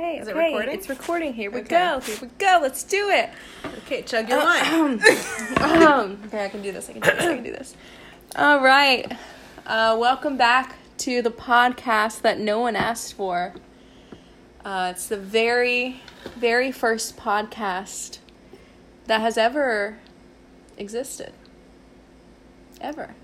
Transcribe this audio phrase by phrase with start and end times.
[0.00, 0.74] Okay, Is it recording?
[0.74, 1.34] It's recording.
[1.34, 1.68] Here we Okay.
[1.68, 2.00] go.
[2.00, 2.58] Here we go.
[2.62, 3.28] Let's do it.
[3.84, 4.98] Okay, chug your wine.
[5.60, 6.88] um, okay, I can do this.
[6.88, 7.20] I can do this.
[7.22, 7.76] I can do this.
[8.36, 9.12] All right.
[9.66, 13.52] Uh, welcome back to the podcast that no one asked for.
[14.64, 16.00] Uh, it's the very,
[16.34, 18.20] very first podcast
[19.04, 19.98] that has ever
[20.78, 21.34] existed.
[22.80, 23.14] Ever.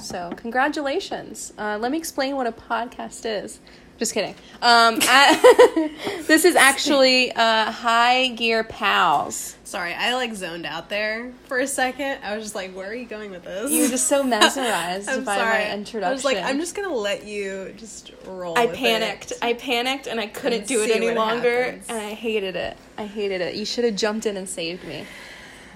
[0.00, 1.52] So, congratulations.
[1.58, 3.60] Uh, let me explain what a podcast is.
[3.98, 4.34] Just kidding.
[4.60, 4.96] Um,
[6.26, 9.56] this is actually uh, High Gear Pals.
[9.64, 12.18] Sorry, I like zoned out there for a second.
[12.22, 13.70] I was just like, where are you going with this?
[13.70, 15.64] You were just so mesmerized by sorry.
[15.64, 16.04] my introduction.
[16.04, 18.58] I was like, I'm just gonna let you just roll.
[18.58, 19.30] I with panicked.
[19.30, 19.38] it.
[19.40, 21.64] I panicked and I couldn't And do it any longer.
[21.64, 21.86] happens.
[21.88, 22.76] And I hated it.
[22.98, 23.54] I hated it.
[23.54, 25.06] You should have jumped in and saved me.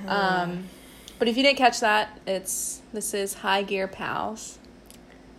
[0.06, 0.64] Um,
[1.18, 4.58] but if you didn't catch that, it's this is High Gear Pals.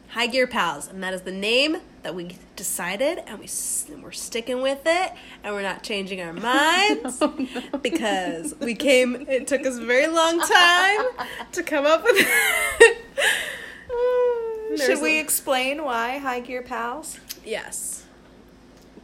[0.10, 3.50] High Gear Pals, and that is the name that we decided, and we
[3.94, 5.12] and we're sticking with it,
[5.44, 7.22] and we're not changing our minds
[7.82, 9.28] because we came.
[9.28, 11.06] It took us a very long time
[11.52, 12.98] to come up with it.
[14.80, 17.20] Should we a- explain why High Gear Pals?
[17.44, 18.06] Yes.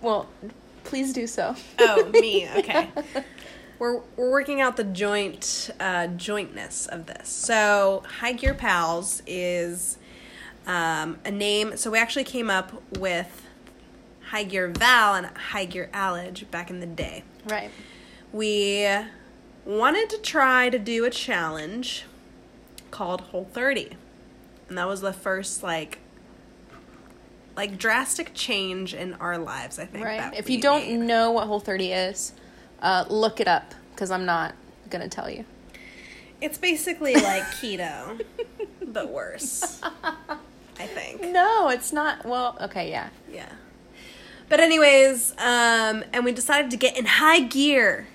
[0.01, 0.29] Well,
[0.85, 1.57] please do so.
[1.79, 2.47] Oh, me.
[2.55, 2.87] Okay.
[3.79, 7.27] We're we're working out the joint uh, jointness of this.
[7.27, 9.97] So, High Gear Pals is
[10.67, 11.77] um, a name.
[11.77, 13.47] So we actually came up with
[14.27, 17.23] High Gear Val and High Gear Alej back in the day.
[17.45, 17.69] Right.
[18.31, 18.87] We
[19.65, 22.05] wanted to try to do a challenge
[22.91, 23.97] called Whole 30.
[24.69, 25.99] And that was the first like
[27.55, 30.03] like drastic change in our lives, I think.
[30.03, 30.33] Right.
[30.35, 30.99] If you don't made.
[30.99, 32.33] know what Whole 30 is,
[32.81, 34.55] uh, look it up because I'm not
[34.89, 35.45] going to tell you.
[36.41, 38.21] It's basically like keto,
[38.87, 39.81] but worse.
[40.79, 41.21] I think.
[41.21, 42.25] No, it's not.
[42.25, 43.09] Well, okay, yeah.
[43.31, 43.49] Yeah.
[44.49, 48.07] But anyways, um, and we decided to get in high gear.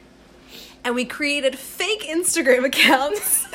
[0.84, 3.46] And we created fake Instagram accounts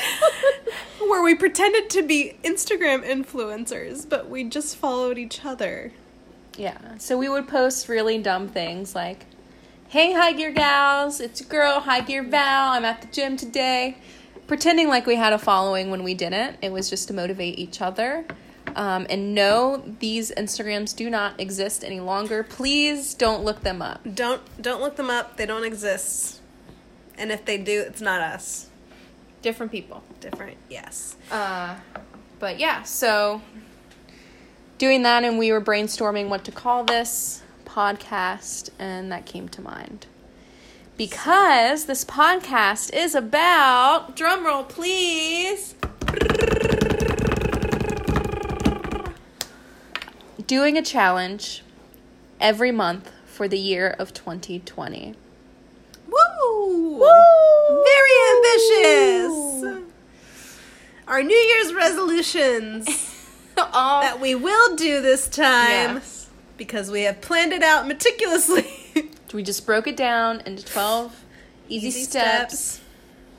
[1.00, 5.94] where we pretended to be Instagram influencers, but we just followed each other.
[6.58, 6.98] Yeah.
[6.98, 9.26] So we would post really dumb things like,
[9.88, 12.72] "Hey, high gear gals, it's your girl, High Gear Val.
[12.72, 13.98] I'm at the gym today,"
[14.46, 16.58] pretending like we had a following when we didn't.
[16.62, 18.26] It was just to motivate each other.
[18.76, 22.44] Um, and no, these Instagrams do not exist any longer.
[22.44, 24.02] Please don't look them up.
[24.16, 25.38] Don't don't look them up.
[25.38, 26.42] They don't exist.
[27.18, 28.68] And if they do, it's not us.
[29.42, 30.04] Different people.
[30.20, 30.58] Different.
[30.70, 31.16] Yes.
[31.30, 31.76] Uh,
[32.40, 33.42] but yeah, so
[34.78, 39.62] doing that, and we were brainstorming what to call this podcast, and that came to
[39.62, 40.08] mind.
[40.98, 45.76] Because this podcast is about, drumroll please,
[50.54, 51.64] doing a challenge
[52.40, 55.16] every month for the year of 2020.
[56.08, 57.00] Woo!
[57.00, 57.84] Woo!
[57.84, 59.84] Very ambitious.
[61.08, 62.86] Our New Year's resolutions
[63.56, 66.30] that we will do this time Yes.
[66.56, 68.68] because we have planned it out meticulously.
[69.34, 71.26] We just broke it down into 12
[71.68, 72.82] easy, Easy steps, steps.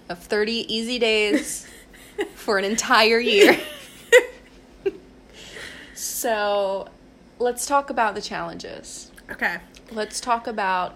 [0.09, 1.69] of 30 easy days
[2.35, 3.57] for an entire year.
[5.95, 6.89] so,
[7.39, 9.11] let's talk about the challenges.
[9.31, 9.59] okay.
[9.91, 10.95] Let's talk about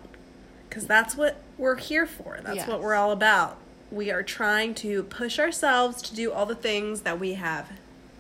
[0.69, 2.39] Because that's what we're here for.
[2.43, 2.69] That's Yes.
[2.69, 3.57] what we're all about.
[3.91, 7.71] We are trying to push ourselves to do all the things that we have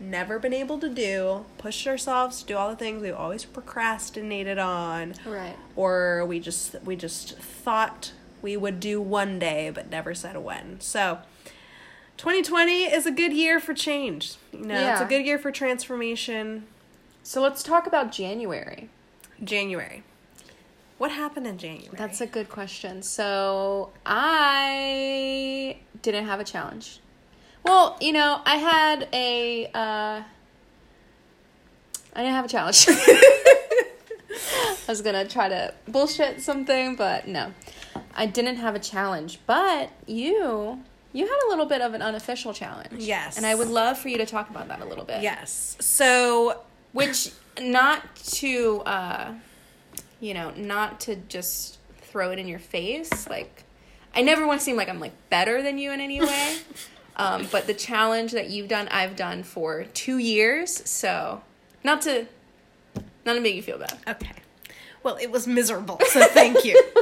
[0.01, 4.57] never been able to do, push ourselves to do all the things we've always procrastinated
[4.59, 5.15] on.
[5.27, 5.57] right.
[5.77, 10.81] or we just we just thought we would do one day but never said when.
[10.81, 11.19] So
[12.17, 14.35] 2020 is a good year for change.
[14.53, 16.67] You know, it's a good year for transformation.
[17.29, 18.89] So, let's talk about January.
[19.45, 20.03] January.
[20.97, 21.95] What happened in January?
[21.95, 23.03] That's a good question.
[23.03, 27.01] So, I didn't have a challenge.
[27.65, 30.23] Well, you know, I had a uh
[32.15, 32.87] I didn't have a challenge.
[32.89, 37.53] I was going to try to bullshit something, but no.
[38.17, 40.83] I didn't have a challenge, but you
[41.13, 43.03] you had a little bit of an unofficial challenge.
[43.03, 43.37] Yes.
[43.37, 45.21] And I would love for you to talk about that a little bit.
[45.21, 45.77] yes.
[45.79, 46.63] So
[46.93, 47.31] Which
[47.61, 49.35] not to uh
[50.21, 53.29] you know, not to just throw it in your face.
[53.29, 53.65] Like
[54.15, 56.57] I never want to seem like I'm like better than you in any way.
[57.17, 60.89] um, but the challenge that you've done, I've done for two years.
[60.89, 61.43] So
[61.85, 62.27] not to
[63.25, 63.99] not to make you feel bad.
[64.09, 64.33] okay.
[65.03, 66.01] Well, it was miserable.
[66.09, 66.81] So thank you.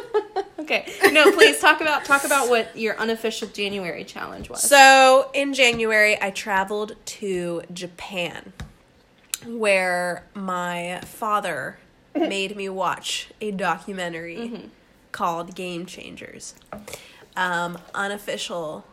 [0.58, 0.92] Okay.
[1.12, 4.68] No, please talk about talk about what your unofficial January challenge was.
[4.68, 8.52] So in January, I traveled to Japan,
[9.46, 11.78] where my father
[12.14, 14.66] made me watch a documentary Mm-hmm.
[15.12, 16.54] called Game Changers.
[17.37, 18.84] Um, unofficial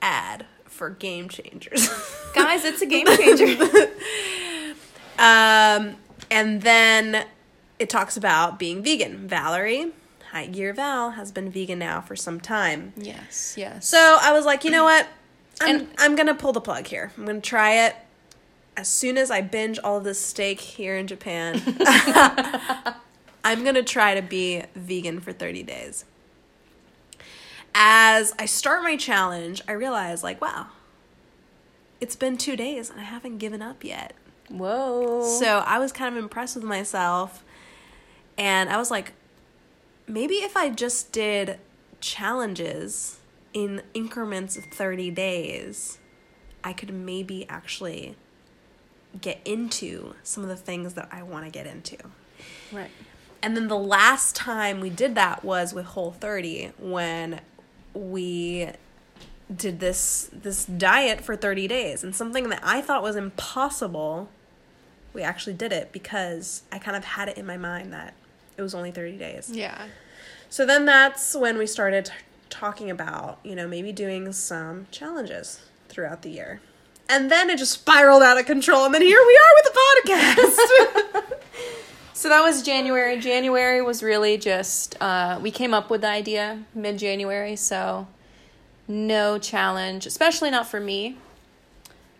[0.00, 1.88] ad for Game Changers.
[2.34, 3.56] Guys, it's a game changer.
[5.18, 5.96] um,
[6.30, 7.26] and then
[7.78, 9.28] it talks about being vegan.
[9.28, 9.92] Valerie,
[10.30, 12.92] High Gear Val, has been vegan now for some time.
[12.96, 13.86] yes, yes.
[13.86, 15.06] So I was like, you know what?
[15.60, 17.12] I'm, And- I'm gonna pull the plug here.
[17.16, 17.96] I'm gonna try it.
[18.76, 21.60] As soon as I binge all of this steak here in Japan,
[23.44, 26.04] I'm gonna try to be vegan for 30 days.
[27.74, 30.68] As I start my challenge, I realize, like, wow,
[32.00, 34.14] it's been two days and I haven't given up yet.
[34.48, 35.22] Whoa.
[35.38, 37.44] So I was kind of impressed with myself.
[38.36, 39.12] And I was like,
[40.06, 41.58] maybe if I just did
[42.00, 43.20] challenges
[43.54, 45.98] in increments of 30 days,
[46.64, 48.16] I could maybe actually
[49.20, 51.98] get into some of the things that I want to get into.
[52.72, 52.90] right.
[53.44, 57.40] And then the last time we did that was with Whole 30 when
[57.92, 58.68] we
[59.54, 64.30] did this this diet for 30 days and something that I thought was impossible
[65.12, 68.14] we actually did it because I kind of had it in my mind that
[68.56, 69.50] it was only 30 days.
[69.52, 69.88] Yeah.
[70.48, 72.12] So then that's when we started t-
[72.50, 76.60] talking about, you know, maybe doing some challenges throughout the year.
[77.12, 79.78] And then it just spiraled out of control and then here we are with the
[81.18, 81.22] podcast.
[82.22, 83.18] So that was January.
[83.18, 88.06] January was really just uh, we came up with the idea mid January, so
[88.86, 91.16] no challenge, especially not for me.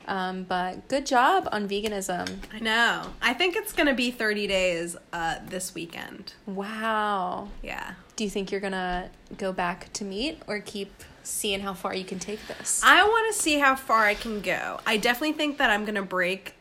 [0.09, 2.39] Um, but good job on veganism.
[2.53, 3.13] I know.
[3.23, 6.35] I think it's going to be 30 days uh, this weekend.
[6.47, 7.51] Wow.
[7.63, 7.93] Yeah.
[8.17, 9.09] Do you think you're gonna
[9.39, 12.83] go back to meat or keep seeing how far you can take this?
[12.85, 14.81] I want to see how far I can go.
[14.87, 16.55] I definitely think that I'm going to break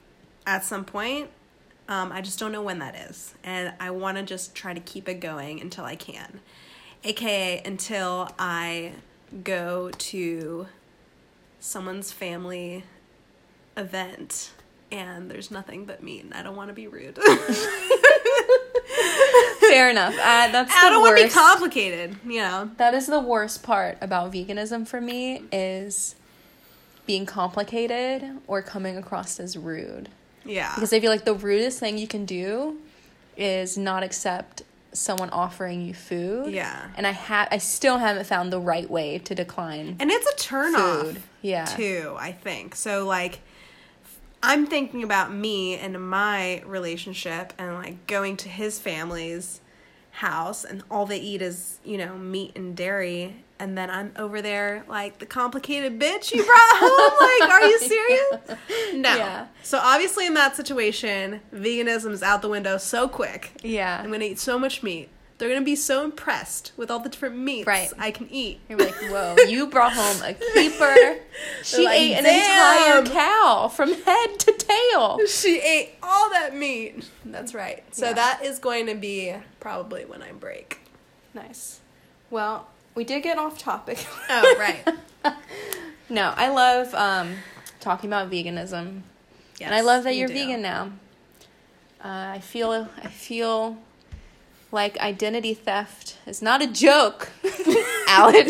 [0.45, 1.29] at some point.
[1.87, 3.33] Um, I just don't know when that is.
[3.43, 6.39] And I want to just try to keep it going until I can.
[7.03, 8.93] AKA until I
[9.43, 10.67] go to
[11.59, 12.83] someone's family
[13.77, 14.51] event
[14.91, 17.17] and there's nothing but meat and I don't want to be rude.
[19.59, 20.13] Fair enough.
[20.13, 22.69] Uh, that's I the don't want to be complicated, you know.
[22.77, 26.15] that is the worst part about veganism for me is
[27.05, 30.09] being complicated or coming across as rude.
[30.45, 30.73] Yeah.
[30.75, 32.77] Because I feel like the rudest thing you can do
[33.37, 34.63] is not accept
[34.93, 36.51] someone offering you food.
[36.53, 36.89] Yeah.
[36.97, 40.35] And I ha- I still haven't found the right way to decline And it's a
[40.35, 41.27] turn off.
[41.41, 41.65] Yeah.
[41.65, 42.75] too, I think.
[42.75, 43.39] So like
[44.43, 49.61] I'm thinking about me and my relationship and like going to his family's
[50.11, 54.41] house and all they eat is, you know, meat and dairy and then I'm over
[54.41, 57.39] there like the complicated bitch you brought home.
[57.39, 58.59] like, are you serious?
[58.95, 59.15] No.
[59.15, 59.47] Yeah.
[59.61, 63.51] So obviously in that situation, veganism is out the window so quick.
[63.61, 64.01] Yeah.
[64.03, 65.09] I'm gonna eat so much meat.
[65.41, 67.91] They're gonna be so impressed with all the different meats Right.
[67.97, 68.59] I can eat.
[68.69, 71.15] You're like, whoa, you brought home a keeper.
[71.63, 75.19] She like, ate an entire cow from head to tail.
[75.27, 77.09] she ate all that meat.
[77.25, 77.83] That's right.
[77.91, 78.13] So Yeah.
[78.13, 80.81] that is going to be probably when I break.
[81.33, 81.79] Nice.
[82.29, 84.05] Well, we did get off topic.
[84.29, 84.87] Oh, right.
[86.07, 87.33] no, I love um,
[87.79, 89.01] talking about veganism.
[89.59, 90.91] and I love that you're vegan now.
[92.03, 93.77] Uh, I feel I feel
[94.71, 97.29] like identity theft is not a joke,
[98.07, 98.47] Alan.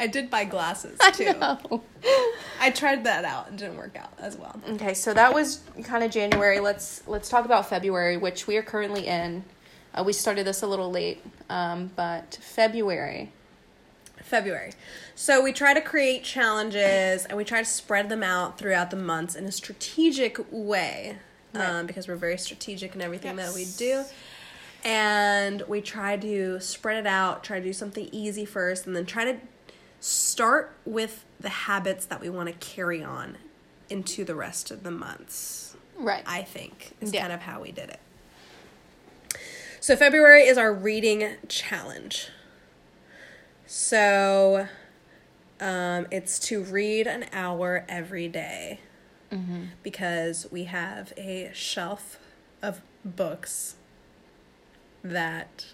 [0.00, 1.28] I did buy glasses too.
[1.28, 2.70] I, No.
[2.74, 3.48] tried that out.
[3.48, 4.60] It didn't work out as well.
[4.70, 6.58] Okay, so that was kind of January.
[6.60, 9.44] Let's let's talk about February, which we are currently in.
[9.94, 13.30] Uh, we started this a little late, um, but February.
[14.22, 14.72] February.
[15.14, 18.96] So we try to create challenges and we try to spread them out throughout the
[18.96, 21.18] months in a strategic way
[21.54, 21.68] Right.
[21.68, 24.04] um, because we're very strategic in everything that we do.
[24.84, 29.06] And we try to spread it out, try to do something easy first, and then
[29.06, 29.38] try to
[30.00, 33.38] start with the habits that we want to carry on
[33.88, 35.76] into the rest of the months.
[35.96, 36.24] Right.
[36.26, 37.20] I think is Yeah.
[37.22, 38.00] kind of how we did it.
[39.78, 42.28] So February is our reading challenge.
[43.66, 44.66] So
[45.60, 48.80] um, it's to read an hour every day
[49.82, 52.18] because we have a shelf
[52.60, 53.76] of books
[55.04, 55.66] that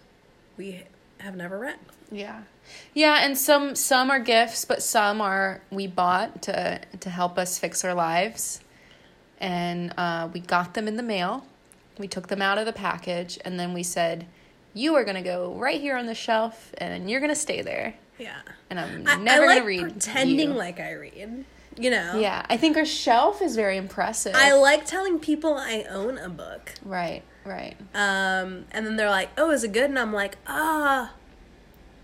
[0.57, 0.85] we
[1.19, 1.79] have never read.
[2.11, 2.43] Yeah.
[2.95, 7.59] Yeah, and some some are gifts, but some are we bought to to help us
[7.59, 8.61] fix our lives.
[9.41, 11.47] And uh, we got them in the mail.
[11.99, 14.27] We took them out of the package and then we said,
[14.75, 17.95] You are gonna go right here on the shelf and you're gonna stay there.
[18.19, 18.37] Yeah.
[18.69, 19.81] And I'm I, never I like gonna read.
[19.83, 21.45] pretending you." like I read.
[21.79, 22.19] You know?
[22.19, 22.45] Yeah.
[22.49, 24.35] I think our shelf is very impressive.
[24.35, 26.75] I like telling people I own a book.
[26.85, 27.77] right, Right.
[27.95, 31.13] Um, and then they're like, "Oh, is it good?" And I'm like, "Ah,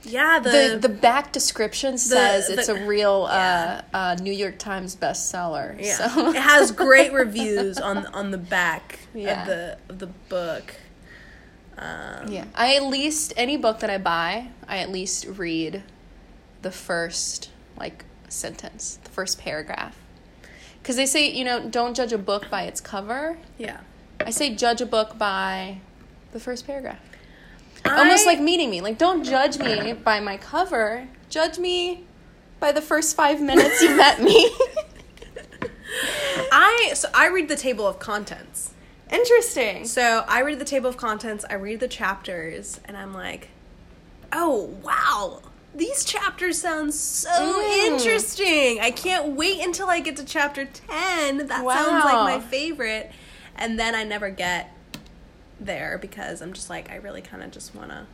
[0.03, 3.83] yeah." The The the back description says it's the- a real yeah.
[3.93, 5.77] uh, uh, New York Times bestseller.
[5.79, 6.31] yeah, So.
[6.31, 9.43] it has great reviews on on the back Yeah.
[9.43, 10.75] of the of the book.
[11.77, 15.83] Um, Yeah, I at least any book that I buy, I at least read
[16.63, 19.97] the first like sentence, the first paragraph.
[20.85, 23.37] Cuz they say, you know, don't judge a book by its cover.
[23.59, 23.81] yeah.
[24.21, 25.79] I say judge a book by
[26.33, 27.01] the first paragraph.
[27.85, 28.81] Almost like meeting me.
[28.81, 31.09] Like don't judge me by my cover.
[31.29, 32.05] Judge me
[32.61, 34.51] by the first 5 minutes you met me.
[36.53, 38.73] I so I read the table of contents.
[39.11, 39.85] Interesting.
[39.85, 43.49] So I read the table of contents, I read the chapters, and I'm like,
[44.33, 45.43] oh, wow.
[45.75, 47.87] These chapters sound so Mm.
[47.87, 48.81] interesting.
[48.81, 51.47] I can't wait until I get to chapter 10.
[51.49, 53.13] That sounds like my favorite.
[53.57, 54.71] And then I never get
[55.61, 58.07] there because I'm just like, I really kind of just want to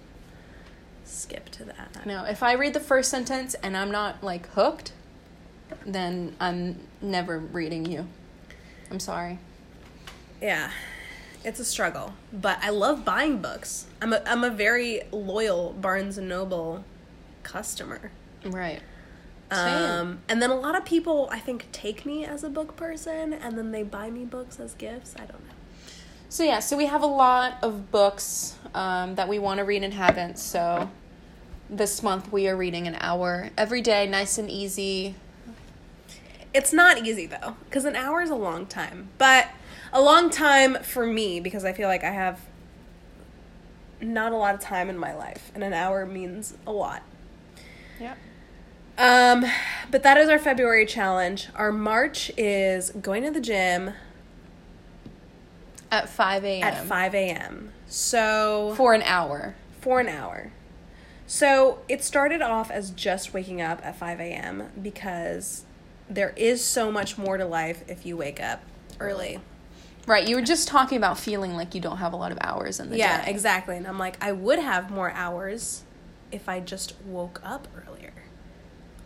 [1.05, 2.07] skip to that.
[2.07, 4.93] No, if I read the first sentence and I'm not like hooked,
[5.87, 8.07] then I'm never reading you.
[8.91, 9.39] I'm sorry.
[10.41, 10.71] Yeah.
[11.43, 13.87] It's a struggle, but I love buying books.
[14.03, 16.85] I'm a I'm a very loyal Barnes and Noble
[17.43, 18.11] customer.
[18.45, 18.81] Right.
[19.51, 23.33] Um, and then a lot of people, I think, take me as a book person,
[23.33, 25.15] and then they buy me books as gifts.
[25.17, 25.55] I don't know.
[26.29, 29.83] So yeah, so we have a lot of books um, that we want to read
[29.83, 30.39] and haven't.
[30.39, 30.89] So
[31.69, 35.17] this month we are reading an hour every day, nice and easy.
[36.55, 39.09] It's not easy though, because an hour is a long time.
[39.19, 39.49] But
[39.93, 42.41] a long time for me because I feel like I have
[44.01, 47.03] not a lot of time in my life, and an hour means a lot.
[47.99, 48.17] Yep.
[48.99, 49.45] Um,
[49.91, 51.49] but that is our February challenge.
[51.55, 53.93] Our March is going to the gym
[55.91, 56.63] At five a.m.
[56.65, 57.73] at 5 a.m.
[57.87, 59.55] So for an hour.
[59.81, 60.53] for an hour.
[61.27, 64.69] So it started off as just waking up at 5 a.m.
[64.83, 65.65] because
[66.09, 68.61] there is so much more to life if you wake up
[68.99, 69.41] early.
[70.07, 70.27] Right.
[70.29, 72.91] You were just talking about feeling like you don't have a lot of hours in
[72.91, 73.31] the Yeah, day.
[73.31, 73.77] exactly.
[73.77, 75.85] And I'm like, I would have more hours
[76.33, 78.13] if I just woke up earlier.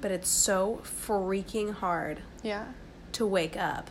[0.05, 2.67] But it's so freaking hard Yeah.
[3.13, 3.91] to wake up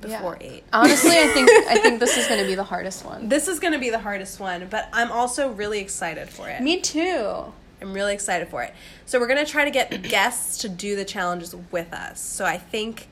[0.00, 0.46] before Yeah.
[0.48, 0.64] 8.
[0.72, 3.28] Honestly, I think I think this is going to be the hardest one.
[3.28, 6.62] This is going to be the hardest one, but I'm also really excited for it.
[6.62, 7.52] Me too.
[7.82, 8.72] I'm really excited for it.
[9.06, 12.20] So we're gonna try to get guests to do the challenges with us.
[12.20, 13.08] So I think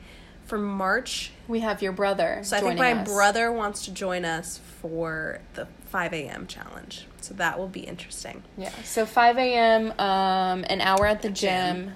[0.47, 2.41] for March, We have your brother.
[2.43, 3.09] so I think my us.
[3.09, 6.47] brother wants to join us for the 5 a.m.
[6.47, 7.07] challenge.
[7.23, 8.43] So that will be interesting.
[8.57, 8.71] Yeah.
[8.85, 11.87] So 5 a.m., um, an hour at the Gym.
[11.87, 11.93] gym,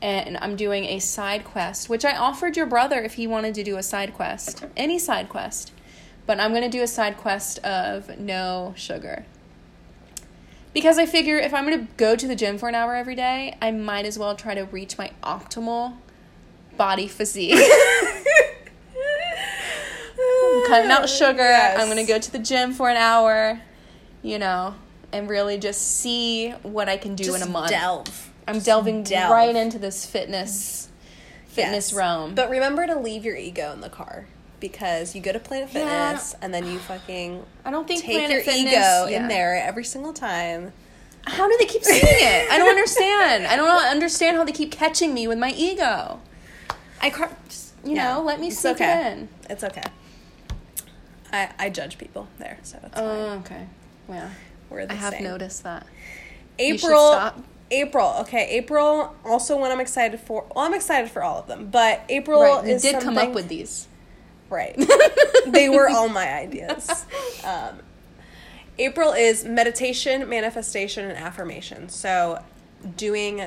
[0.00, 3.64] and I'm doing a side quest, which I offered your brother if he wanted to
[3.64, 5.72] do a side quest, any side quest.
[6.24, 9.24] But I'm going to do a side quest of no sugar.
[10.72, 13.14] Because I figure if I'm going to go to the gym for an hour every
[13.14, 15.96] day, I might as well try to reach my optimal
[16.76, 17.54] body physique.
[20.66, 21.42] I'm cutting out sugar.
[21.42, 21.78] Yes.
[21.78, 23.60] I'm going to go to the gym for an hour,
[24.22, 24.74] you know,
[25.12, 27.70] and really just see what I can do Just in a month.
[27.70, 28.30] delve.
[28.48, 29.30] I'm delving delve.
[29.32, 30.88] right into this fitness
[31.48, 31.92] fitness Yes.
[31.94, 32.34] realm.
[32.34, 34.26] But remember to leave your ego in the car
[34.60, 36.10] because you go to Planet Yeah.
[36.12, 39.22] Fitness and then you fucking I don't think take Planet your Fitness- ego yeah.
[39.22, 40.72] in there every single time.
[41.26, 42.50] How do they keep seeing it?
[42.52, 43.46] I don't understand.
[43.46, 46.20] I don't understand how they keep catching me with my ego.
[47.00, 47.10] I
[47.48, 48.14] just, you Yeah.
[48.14, 49.00] know, let me It's okay.
[49.08, 49.28] it in.
[49.50, 49.82] It's okay.
[51.58, 53.04] I I judge people there, so it's fine.
[53.04, 53.66] Oh, okay.
[54.08, 54.30] Yeah.
[54.70, 55.24] We're the I have same.
[55.24, 55.86] noticed that.
[56.58, 57.08] You April.
[57.12, 57.38] stop.
[57.70, 58.14] April.
[58.20, 59.14] Okay, April.
[59.24, 60.46] Also, one I'm excited for.
[60.54, 63.48] Well, I'm excited for all of them, but April Right, is did come up with
[63.48, 63.88] these.
[64.48, 64.76] right.
[65.46, 67.04] they were all my ideas.
[67.44, 67.80] Um,
[68.78, 71.88] April is meditation, manifestation, and affirmation.
[71.88, 72.42] So,
[72.96, 73.42] doing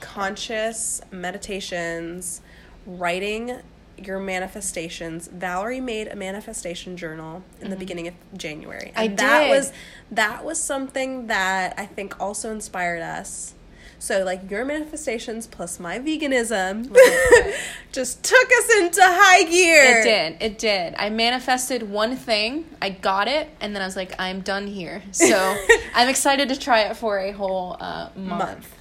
[0.00, 2.40] conscious meditations,
[2.84, 3.58] writing
[4.06, 5.28] your manifestations.
[5.28, 8.92] Valerie made a manifestation journal in the beginning of January.
[8.94, 8.98] Mm-hmm.
[8.98, 9.50] I that did.
[9.50, 9.72] was
[10.10, 13.54] that was something that I think also inspired us.
[14.02, 17.54] So like your manifestations plus my veganism right.
[17.92, 20.00] just took us into high gear.
[20.00, 20.36] It did.
[20.42, 20.96] It did.
[20.98, 22.64] I manifested one thing.
[22.82, 25.04] I got it, and then I was like, I'm done here.
[25.12, 25.56] So
[25.94, 28.28] I'm excited to try it for a whole uh, month.
[28.28, 28.76] month.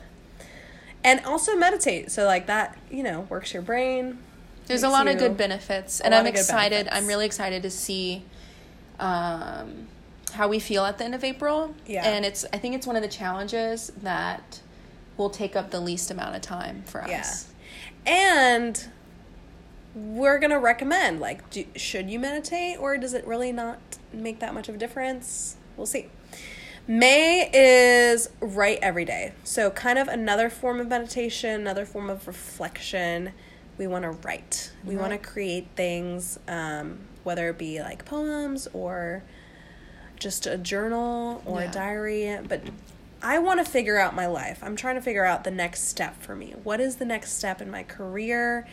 [1.03, 2.11] And also meditate.
[2.11, 4.17] So like that, you know, works your brain.
[4.71, 6.87] There's a lot of good benefits, and I'm excited.
[6.91, 8.23] I'm really excited to see
[8.99, 9.87] um,
[10.33, 11.75] how we feel at the end of April.
[11.85, 12.07] Yeah.
[12.07, 12.45] And it's.
[12.53, 14.61] I think it's one of the challenges that
[15.17, 17.19] will take up the least amount of time for Yeah.
[17.19, 17.49] us.
[18.05, 18.83] And
[19.93, 23.77] we're gonna recommend like, do, should you meditate or does it really not
[24.13, 25.55] make that much of a difference.
[25.77, 26.07] We'll see.
[26.87, 29.33] May is write every day.
[29.43, 33.31] So, kind of another form of meditation, another form of reflection.
[33.77, 34.71] We want to write.
[34.85, 39.23] We want to create things, um, whether it be like poems or
[40.19, 41.69] just a journal or Yeah.
[41.69, 42.39] a diary.
[42.47, 42.61] But
[43.23, 44.59] I want to figure out my life.
[44.63, 46.53] I'm trying to figure out the next step for me.
[46.63, 48.67] What is the next step in my career?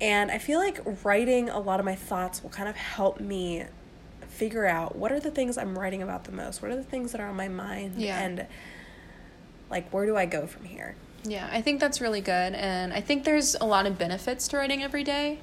[0.00, 3.64] And I feel like writing a lot of my thoughts will kind of help me
[4.28, 6.62] figure out what are the things I'm writing about the most?
[6.62, 7.96] What are the things that are on my mind?
[8.00, 8.18] Yeah.
[8.18, 8.46] And
[9.70, 10.94] like, where do I go from here?
[11.24, 12.54] Yeah, I think that's really good.
[12.54, 15.40] And I think there's a lot of benefits to writing every day,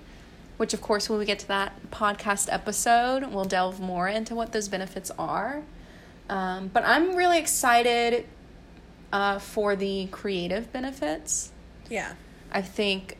[0.57, 4.51] which, of course, when we get to that podcast episode, we'll delve more into what
[4.51, 5.63] those benefits are.
[6.29, 8.25] Um, but I'm really excited
[9.13, 11.51] uh, for the creative benefits.
[11.89, 12.13] Yeah.
[12.51, 13.17] I think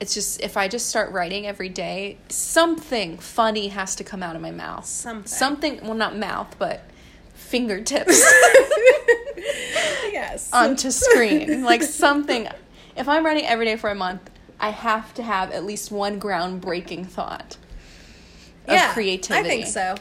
[0.00, 4.36] it's just if I just start writing every day, something funny has to come out
[4.36, 4.86] of my mouth.
[4.86, 5.26] Something.
[5.28, 6.82] Something, well, not mouth, but
[7.50, 8.18] fingertips.
[10.12, 10.50] yes.
[10.52, 11.62] onto screen.
[11.64, 12.48] like something.
[12.96, 14.30] If I'm writing every day for a month,
[14.60, 17.56] I have to have at least one groundbreaking thought
[18.68, 19.48] of creativity.
[19.48, 19.96] I think so.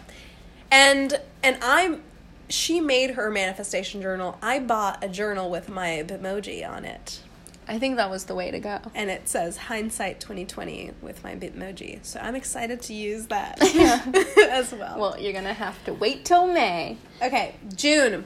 [0.72, 2.04] And and I'm
[2.50, 4.38] she made her manifestation journal.
[4.42, 7.22] I bought a journal with my Bitmoji on it.
[7.70, 8.80] I think that was the way to go.
[8.96, 12.04] And it says hindsight 2020 with my Bitmoji.
[12.04, 13.62] So I'm excited to use that
[14.52, 15.00] as well.
[15.00, 16.98] Well, you're gonna have to wait till May.
[17.22, 18.26] Okay, June.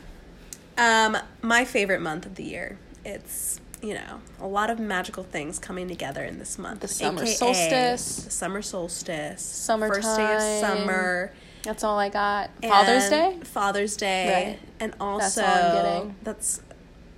[0.77, 2.77] Um, my favorite month of the year.
[3.05, 6.79] It's you know a lot of magical things coming together in this month.
[6.79, 8.15] The summer AKA solstice.
[8.23, 11.33] the summer solstice, summer first day of summer,
[11.63, 12.49] That's all I got.
[12.61, 13.37] Father's Day.
[13.43, 14.59] Father's Day, Right.
[14.79, 15.45] and also That's all
[15.79, 16.15] I'm getting.
[16.23, 16.61] that's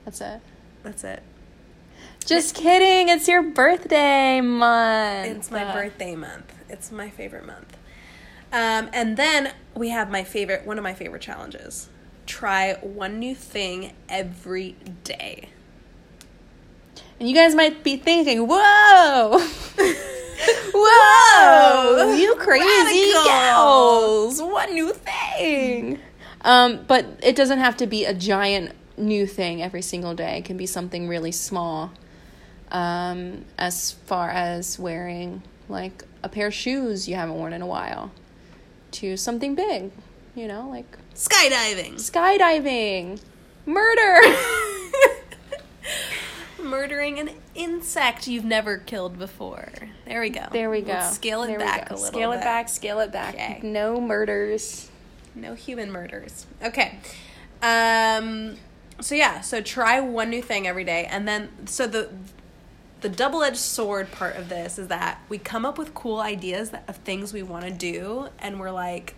[0.05, 0.41] That's it.
[0.81, 1.21] that's it.
[2.25, 3.09] Just kidding.
[3.09, 5.27] It's your birthday month.
[5.27, 6.51] It's my birthday month.
[6.69, 7.77] It's my favorite month.
[8.51, 11.87] Um, and then we have my favorite, one of my favorite challenges.
[12.25, 15.49] Try one new thing every day.
[17.19, 19.39] And you guys might be thinking, "Whoa,
[20.73, 22.65] whoa, you crazy
[23.13, 23.23] Radical.
[23.25, 24.41] gals!
[24.41, 25.99] What new thing?"
[26.41, 30.37] Um, but it doesn't have to be a giant new thing every single day.
[30.37, 31.91] It can be something really small.
[32.75, 37.65] Um, as far as wearing like a pair of shoes you haven't worn in a
[37.65, 38.11] while,
[38.91, 39.91] to something big,
[40.35, 41.93] you know, like Skydiving.
[41.93, 43.21] skydiving,
[43.65, 44.19] murder.
[46.61, 49.71] Murdering an insect you've never killed before.
[50.05, 50.45] There we go.
[50.51, 50.93] There we go.
[50.93, 52.67] Let's scale it There back a little Scale it back.
[52.67, 53.35] Scale it back.
[53.35, 53.59] Okay.
[53.63, 54.89] No murders.
[55.33, 56.45] No human murders.
[56.61, 56.99] Okay.
[57.61, 58.57] Um
[58.99, 62.09] so yeah, so try one new thing every day and then so the
[63.05, 66.83] the double-edged sword part of this is that we come up with cool ideas that,
[66.87, 69.15] of things we want to do and we're like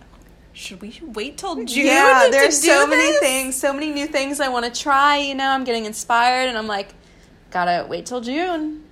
[0.52, 4.50] should we wait till June yeah, there's so many things, so many new things I
[4.50, 5.18] want to try.
[5.18, 6.96] You know, I'm getting inspired, and I'm like,
[7.52, 8.84] gotta wait till June.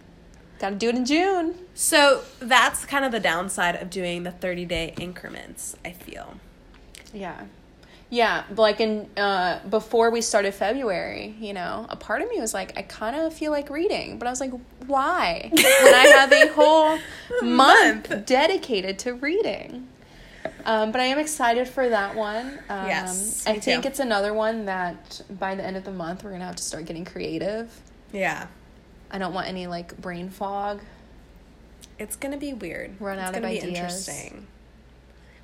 [0.59, 1.55] Gotta do it in June.
[1.73, 6.35] So that's kind of the downside of doing the 30-day increments, I feel.
[7.11, 7.45] Yeah,
[8.15, 8.43] yeah.
[8.55, 12.77] Like in uh, before we started February, you know, a part of me was like,
[12.77, 14.53] I kind of feel like reading, but I was like,
[14.87, 15.49] why?
[15.51, 16.97] when I have a whole
[17.41, 18.25] month, month.
[18.25, 19.87] dedicated to reading.
[20.65, 22.59] Um, but I am excited for that one.
[22.69, 23.89] Um, Yes, I think too.
[23.89, 26.85] it's another one that by the end of the month we're gonna have to start
[26.85, 27.69] getting creative.
[28.11, 28.47] Yeah.
[29.11, 30.81] I don't want any like brain fog.
[31.99, 32.99] It's gonna be weird.
[32.99, 33.63] Run it's out of ideas.
[33.65, 34.47] interesting.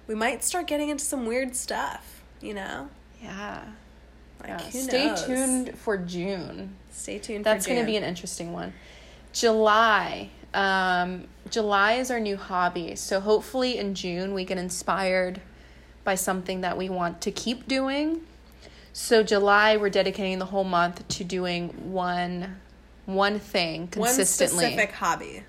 [0.08, 2.90] We might start getting into some weird stuff, you know?
[3.22, 3.64] Yeah.
[4.40, 4.70] Like yeah.
[4.70, 5.26] Stay knows?
[5.26, 6.76] tuned for June.
[6.92, 7.46] Stay tuned.
[7.46, 8.74] That's going to be an interesting one.
[9.34, 10.30] July.
[10.54, 12.96] Um, July is our new hobby.
[12.96, 15.40] So hopefully in June we get inspired
[16.04, 18.22] by something that we want to keep doing.
[18.94, 22.58] So July we're dedicating the whole month to doing one
[23.06, 24.66] one thing consistently.
[24.66, 25.44] One specific hobby.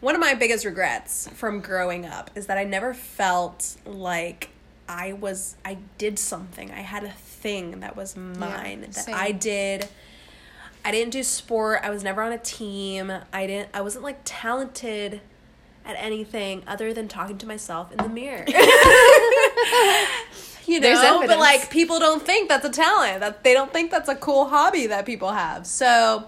[0.00, 4.50] One of my biggest regrets from growing up is that I never felt like
[4.88, 6.70] I was I did something.
[6.70, 9.14] I had a thing that was mine that same.
[9.14, 9.88] I did.
[10.84, 11.80] I didn't do sport.
[11.82, 13.12] I was never on a team.
[13.32, 15.20] I didn't I wasn't like talented
[15.84, 18.44] at anything other than talking to myself in the mirror.
[20.66, 23.20] you know, but like people don't think that's a talent.
[23.20, 25.66] That they don't think that's a cool hobby that people have.
[25.66, 26.24] So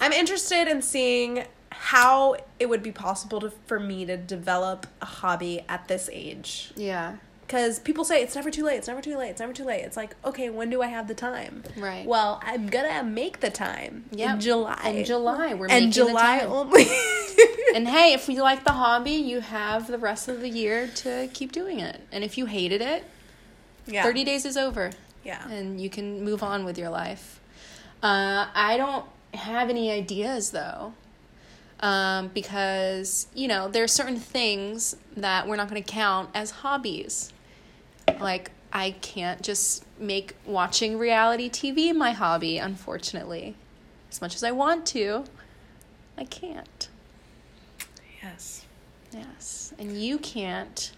[0.00, 5.06] I'm interested in seeing how it would be possible to, for me to develop a
[5.06, 6.72] hobby at this age.
[6.76, 7.16] Yeah.
[7.46, 9.82] Because people say it's never too late, it's never too late, it's never too late.
[9.82, 11.62] It's like, okay, when do I have the time?
[11.76, 12.04] Right.
[12.04, 14.30] Well, I'm gonna make the time Yep.
[14.34, 14.92] in July.
[14.96, 16.50] In July, we're and making the July time.
[16.50, 16.86] only.
[17.74, 21.28] and hey, if you like the hobby, you have the rest of the year to
[21.32, 22.00] keep doing it.
[22.10, 23.04] And if you hated it,
[23.86, 24.02] yeah.
[24.02, 24.90] 30 days is over
[25.22, 25.48] Yeah.
[25.48, 27.38] and you can move on with your life.
[28.02, 30.94] Uh, I don't have any ideas though.
[31.80, 36.50] Um, because, you know, there are certain things that we're not going to count as
[36.50, 37.32] hobbies.
[38.18, 43.56] Like, I can't just make watching reality TV my hobby, unfortunately.
[44.10, 45.24] As much as I want to,
[46.16, 46.88] I can't.
[48.22, 48.64] Yes.
[49.12, 49.74] Yes.
[49.78, 50.92] And you can't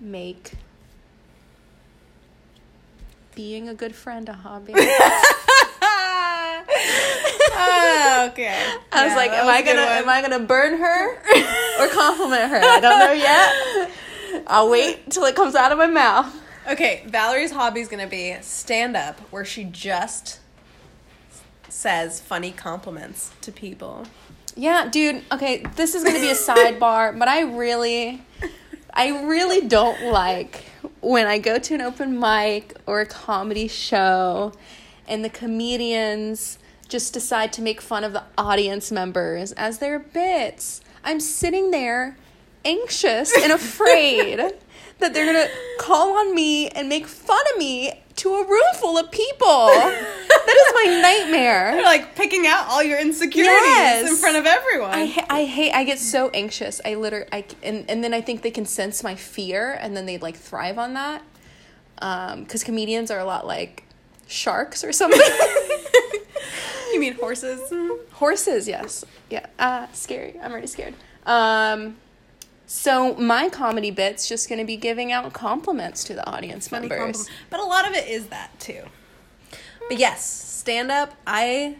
[0.00, 0.52] make
[3.34, 4.74] being a good friend a hobby.
[7.56, 8.54] Ah, okay.
[8.92, 11.14] I was like, am was I gonna am I gonna burn her
[11.80, 12.60] or compliment her?
[12.62, 14.44] I don't know yet.
[14.46, 16.34] I'll wait till it comes out of my mouth.
[16.70, 20.40] Okay, Valerie's hobby is gonna be stand up, where she just
[21.68, 24.06] says funny compliments to people.
[24.56, 25.22] Yeah, dude.
[25.32, 28.22] Okay, this is gonna be a sidebar, but I really,
[28.92, 30.64] I really don't like
[31.00, 34.52] when I go to an open mic or a comedy show,
[35.06, 40.80] and the comedians just decide to make fun of the audience members as their bits.
[41.02, 42.16] I'm sitting there,
[42.64, 44.38] anxious and afraid
[45.00, 48.96] that they're gonna call on me and make fun of me to a room full
[48.96, 49.66] of people.
[49.66, 51.72] that is my nightmare.
[51.74, 54.08] You're like picking out all your insecurities Yes.
[54.10, 54.90] in front of everyone.
[54.90, 56.80] I, ha- I hate I get so anxious.
[56.84, 60.06] I literally I and and then I think they can sense my fear and then
[60.06, 61.22] they like thrive on that.
[61.98, 63.84] Um cuz comedians are a lot like
[64.28, 65.20] sharks or something.
[66.94, 67.72] you mean horses?
[68.12, 69.04] Horses, yes.
[69.30, 69.46] Yeah.
[69.58, 70.38] Uh scary.
[70.42, 70.94] I'm already scared.
[71.26, 71.96] Um
[72.66, 76.88] so my comedy bit's just going to be giving out compliments to the audience Funny
[76.88, 77.28] members.
[77.50, 78.84] But a lot of it is that too.
[79.88, 81.14] But yes, stand up.
[81.26, 81.76] I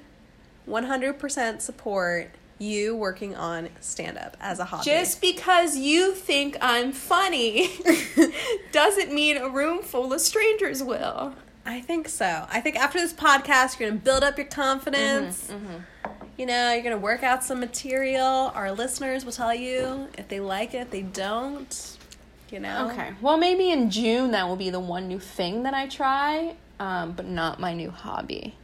[0.68, 4.84] 100% support you working on stand up as a hobby.
[4.84, 7.70] Just because you think I'm funny
[8.72, 11.34] doesn't mean a room full of strangers will.
[11.66, 12.46] I think so.
[12.50, 15.50] I think after this podcast, you're going to build up your confidence.
[16.36, 18.52] You know, you're going to work out some material.
[18.54, 21.98] Our listeners will tell you if they like it, if they don't.
[22.50, 22.90] You know?
[22.90, 23.12] Okay.
[23.20, 27.12] Well, maybe in June that will be the one new thing that I try, um,
[27.12, 28.56] but not my new hobby.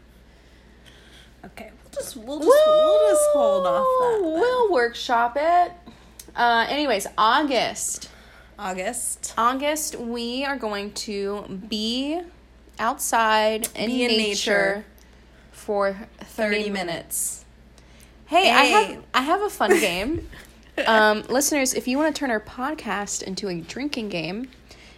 [1.45, 1.71] Okay.
[1.83, 4.21] We'll just, we'll just, we'll just hold off that.
[4.23, 4.33] then.
[4.33, 5.73] We'll workshop it.
[6.37, 8.11] Uh, anyways, August.
[8.59, 9.35] August.
[9.39, 12.21] August, we are going to be
[12.81, 14.85] outside in, in nature, nature.
[15.53, 17.45] for 30, 30 minutes.
[18.27, 20.29] Hey, I have I have a fun game.
[20.87, 24.49] um, listeners, if you want to turn our podcast into a drinking game,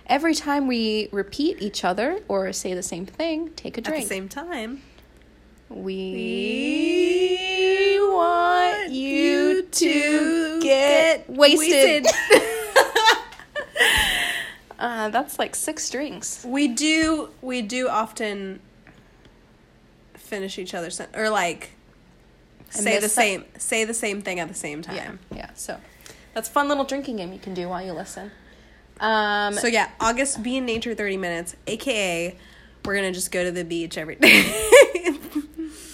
[0.07, 4.03] every time we repeat each other or say the same thing, take a drink.
[4.03, 4.83] At the same time.
[5.71, 12.07] we want you to get wasted.
[14.83, 16.45] Uh, that's like six drinks.
[16.45, 18.59] we do we do often
[20.15, 21.71] finish each other's sen- or like
[22.71, 25.19] say the same say the same thing at the same time.
[25.31, 25.51] Yeah, yeah.
[25.55, 25.79] So
[26.35, 28.31] that's a fun little drinking game you can do while you listen.
[28.99, 32.37] Um, So yeah, August be in nature 30 minutes, aka
[32.85, 34.43] we're to just go to the beach every day.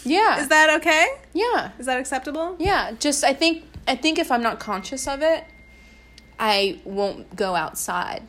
[0.04, 1.06] yeah, Is that okay?
[1.34, 2.56] yeah, Is that acceptable?
[2.58, 2.92] yeah.
[2.98, 5.44] Just I think I think if I'm not conscious of it,
[6.38, 8.22] I won't go outside.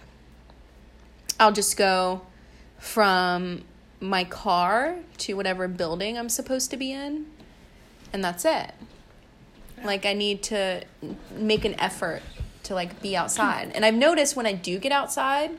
[1.40, 2.22] I'll just go
[2.78, 3.64] from
[4.00, 7.28] my car to whatever building I'm supposed to be in,
[8.14, 8.74] and that's it.
[9.84, 10.84] Like I need to
[11.36, 12.22] make an effort
[12.64, 13.72] to like be outside.
[13.74, 15.52] And I've noticed when I do get outside,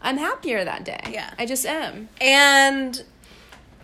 [0.00, 1.00] I'm happier that day.
[1.10, 1.32] Yeah.
[1.38, 2.08] I just am.
[2.20, 3.02] And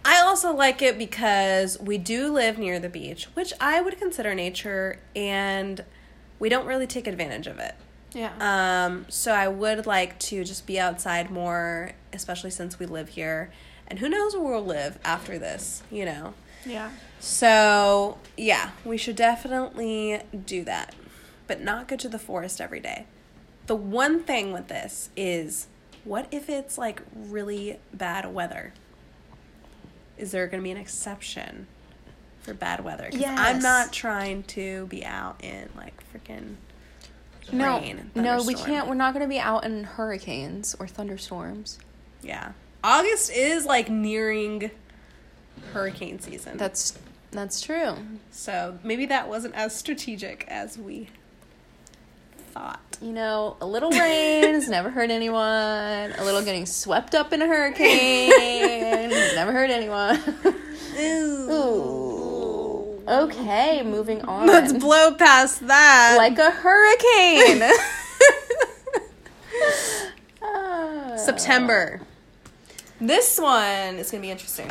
[0.04, 4.34] I also like it because we do live near the beach, which I would consider
[4.34, 5.84] nature, and
[6.38, 7.74] we don't really take advantage of it.
[8.14, 8.32] Yeah.
[8.86, 13.50] Um, so I would like to just be outside more, especially since we live here.
[13.88, 16.34] And who knows where we'll live after this, you know?
[16.64, 16.90] yeah.
[17.20, 20.94] So, yeah, we should definitely do that,
[21.46, 23.06] but not go to the forest every day.
[23.66, 25.66] The one thing with this is
[26.04, 28.72] what if it's like really bad weather?
[30.18, 31.66] Is there going to be an exception
[32.42, 33.08] for bad weather?
[33.10, 36.56] 'Cause I'm not trying to be out in like freaking
[37.52, 38.10] No, rain.
[38.14, 38.88] no, we can't.
[38.88, 41.78] We're not going to be out in hurricanes or thunderstorms.
[42.22, 42.52] Yeah.
[42.82, 44.70] August is like nearing
[45.72, 46.56] hurricane season.
[46.56, 46.98] That's
[47.30, 47.96] that's true.
[48.30, 51.08] so maybe that wasn't as strategic as we
[52.52, 52.80] thought.
[53.02, 55.38] You know, a little rain has never hurt anyone.
[56.16, 58.30] A little getting swept up in a hurricane
[59.10, 60.20] has never hurt anyone.
[60.98, 62.03] Ooh.
[63.06, 64.46] Okay, moving on.
[64.46, 66.14] Let's blow past that.
[66.18, 67.70] like a hurricane.
[70.42, 71.16] Ah.
[71.16, 72.00] September.
[73.00, 74.70] This one is gonna be interesting.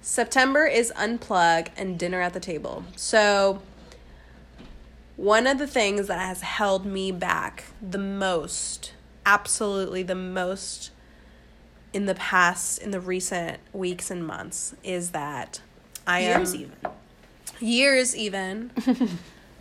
[0.00, 2.84] September is unplug and dinner at the table.
[2.94, 3.60] So,
[5.16, 8.92] one of the things that has held me back the most,
[9.24, 10.90] absolutely the most
[11.92, 15.60] in the past, in the recent weeks and months, is that
[16.06, 16.76] I Years am even.
[17.60, 18.70] years even.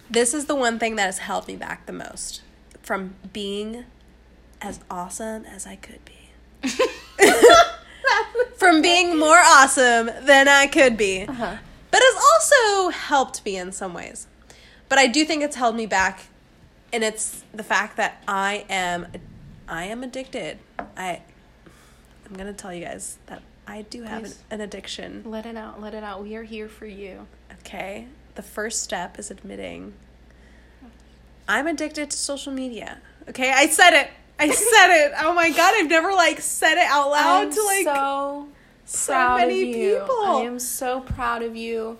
[0.09, 2.41] this is the one thing that has held me back the most
[2.81, 3.85] from being
[4.61, 6.69] as awesome as I could be.
[8.57, 11.23] from being more awesome than I could be.
[11.27, 11.57] Uh-huh.
[11.91, 14.27] But it's also helped me in some ways.
[14.89, 16.25] But I do think it's held me back
[16.93, 19.07] and it's the fact that I am
[19.67, 20.59] I am addicted.
[20.95, 21.21] I
[22.27, 25.23] I'm going to tell you guys that I do have an, an addiction.
[25.25, 25.81] Let it out.
[25.81, 26.23] Let it out.
[26.23, 27.27] We are here for you.
[27.59, 28.07] Okay.
[28.35, 29.93] The first step is admitting
[31.47, 32.99] I'm addicted to social media.
[33.29, 34.09] Okay, I said it.
[34.39, 35.13] I said it.
[35.19, 38.47] Oh my god, I've never like said it out loud I'm to like so
[38.85, 40.15] so many people.
[40.23, 41.97] I am so proud of you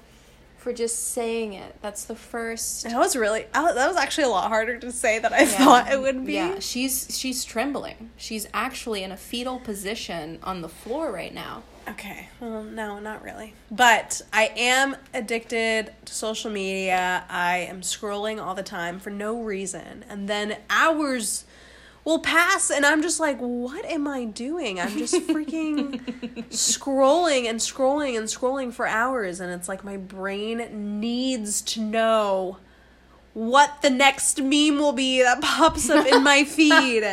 [0.65, 1.75] for just saying it.
[1.83, 2.85] That's the first.
[2.85, 6.01] That was really that was actually a lot harder to say than I thought it
[6.01, 6.33] would be.
[6.33, 8.09] Yeah, she's she's trembling.
[8.17, 11.61] She's actually in a fetal position on the floor right now.
[11.87, 12.29] Okay.
[12.39, 13.53] Well, no, not really.
[13.69, 17.25] But I am addicted to social media.
[17.29, 20.03] I am scrolling all the time for no reason.
[20.09, 21.45] And then hours
[22.05, 24.79] will pass and I'm just like, what am I doing?
[24.79, 25.99] I'm just freaking
[26.49, 32.57] scrolling and scrolling and scrolling for hours and it's like my brain needs to know
[33.33, 37.03] what the next meme will be that pops up in my feed.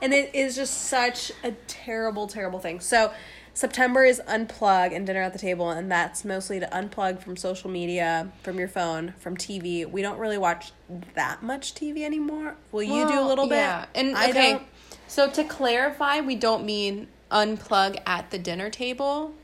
[0.00, 2.80] and it is just such a terrible, terrible thing.
[2.80, 3.12] So
[3.58, 7.68] September is unplug and dinner at the table, and that's mostly to unplug from social
[7.68, 9.84] media, from your phone, from TV.
[9.84, 10.70] We don't really watch
[11.14, 12.54] that much TV anymore.
[12.70, 13.56] Will you do a Well, little bit?
[13.56, 13.86] Yeah.
[13.96, 14.52] And I okay.
[14.52, 14.62] don't.
[15.08, 19.34] So to clarify, we don't mean unplug at the dinner table.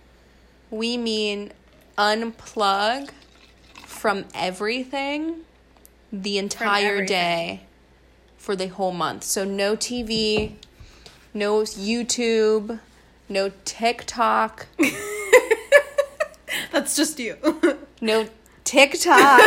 [0.71, 1.53] We mean
[1.99, 3.11] unplug
[3.85, 5.41] from everything
[6.13, 7.07] the entire everything.
[7.09, 7.61] day
[8.37, 9.25] for the whole month.
[9.25, 10.53] So no TV,
[11.35, 12.79] no YouTube,
[13.29, 14.67] no TikTok,
[16.73, 17.37] That's just you.
[18.01, 18.29] no
[18.65, 19.41] TikTok,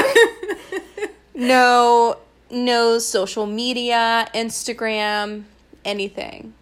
[1.36, 2.18] no
[2.50, 5.44] no social media, Instagram,
[5.84, 6.54] anything.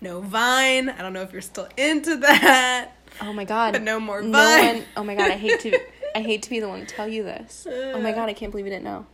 [0.00, 0.88] no Vine.
[0.88, 2.90] I don't know if you're still into that.
[3.20, 3.72] Oh my god.
[3.72, 4.76] But no more No Vine.
[4.76, 5.78] one Oh my god, I hate to
[6.16, 7.66] I hate to be the one to tell you this.
[7.70, 9.06] Oh my god, I can't believe you didn't know.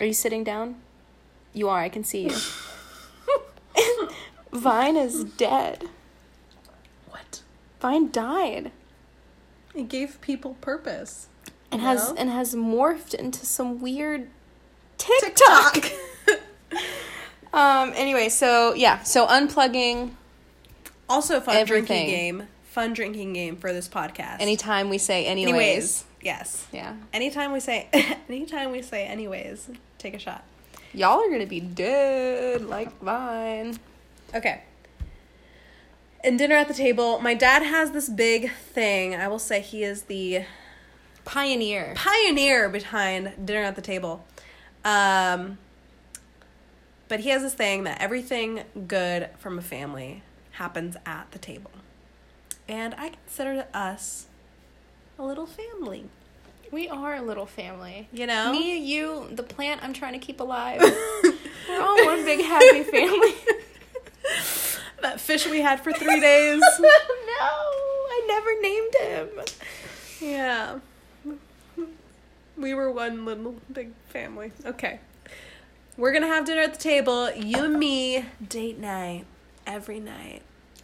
[0.00, 0.76] Are you sitting down?
[1.52, 2.36] You are, I can see you.
[4.52, 5.84] Vine is dead.
[7.80, 8.72] Vine died.
[9.74, 11.28] It gave people purpose.
[11.72, 12.16] And has No?
[12.16, 14.28] and has morphed into some weird
[14.98, 15.84] TikTok.
[17.52, 20.10] Um anyway, so yeah, so unplugging
[21.08, 21.86] also, fun Everything.
[21.86, 22.06] drinking
[22.40, 22.48] game.
[22.64, 24.40] Fun drinking game for this podcast.
[24.40, 25.52] anytime we say anyways.
[25.54, 26.66] anyways, yes.
[26.72, 26.94] Yeah.
[27.12, 27.88] Anytime we say,
[28.28, 30.42] anytime we say, anyways, take a shot.
[30.92, 33.78] Y'all are gonna be dead like Vine.
[34.34, 34.62] Okay.
[36.24, 39.14] And dinner at the table, my dad has this big thing.
[39.14, 40.44] I will say he is the
[41.26, 41.92] Pioneer.
[41.94, 44.24] pioneer behind dinner at the table.
[44.86, 45.58] Um,
[47.08, 51.70] but he has this thing that everything good from a family happens at the table.
[52.66, 54.26] And I consider us
[55.18, 56.06] a little family.
[56.72, 58.08] We are a little family.
[58.12, 58.50] You know?
[58.50, 60.80] Me, you, the plant I'm trying to keep alive.
[61.68, 63.34] We're all one big happy family.
[65.24, 66.60] fish we had for three days.
[66.80, 66.88] no,
[67.40, 69.28] I never named him.
[70.20, 70.78] yeah.
[72.56, 74.52] We were one little big family.
[74.64, 75.00] Okay.
[75.96, 77.32] We're going to have dinner at the table.
[77.32, 79.24] You and me, date night,
[79.66, 80.42] every night.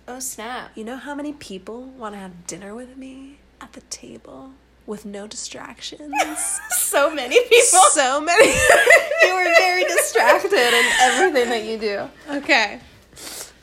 [0.08, 0.72] Oh snap!
[0.74, 4.52] You know how many people want to have dinner with me at the table
[4.84, 6.12] with no distractions?
[6.70, 7.78] so many people.
[7.90, 8.46] so many.
[9.22, 12.08] you were very distracted in everything that you do.
[12.38, 12.80] Okay.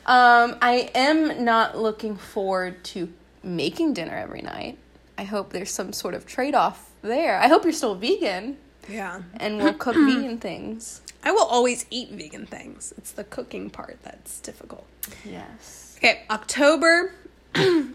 [0.08, 3.12] Um, I am not looking forward to
[3.44, 4.78] making dinner every night.
[5.18, 7.40] I hope there's some sort of trade off there.
[7.40, 9.22] I hope you're still vegan Yeah.
[9.38, 11.02] and we'll cook vegan things.
[11.24, 12.94] I will always eat vegan things.
[12.98, 14.86] It's the cooking part that's difficult.
[15.26, 15.96] Yes.
[15.98, 17.14] Okay, October.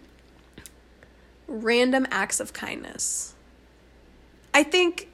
[1.46, 3.35] Random acts of kindness.
[4.55, 5.09] I think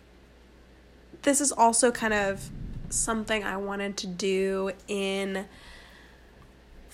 [1.23, 2.51] this is also kind of
[2.91, 5.47] something I wanted to do in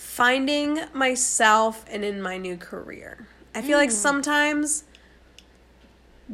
[0.05, 3.27] finding myself and in my new career.
[3.55, 3.95] I feel like mm.
[3.95, 4.85] sometimes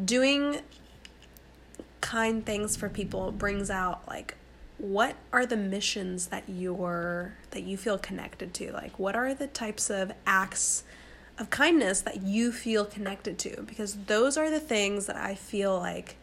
[0.05, 0.59] doing
[2.01, 4.35] kind things for people brings out like
[4.79, 8.73] what are the missions that you're that you feel connected to?
[8.73, 10.85] Like what are the types of acts
[11.39, 13.63] of kindness that you feel connected to?
[13.63, 16.17] Because those are the things that i feel like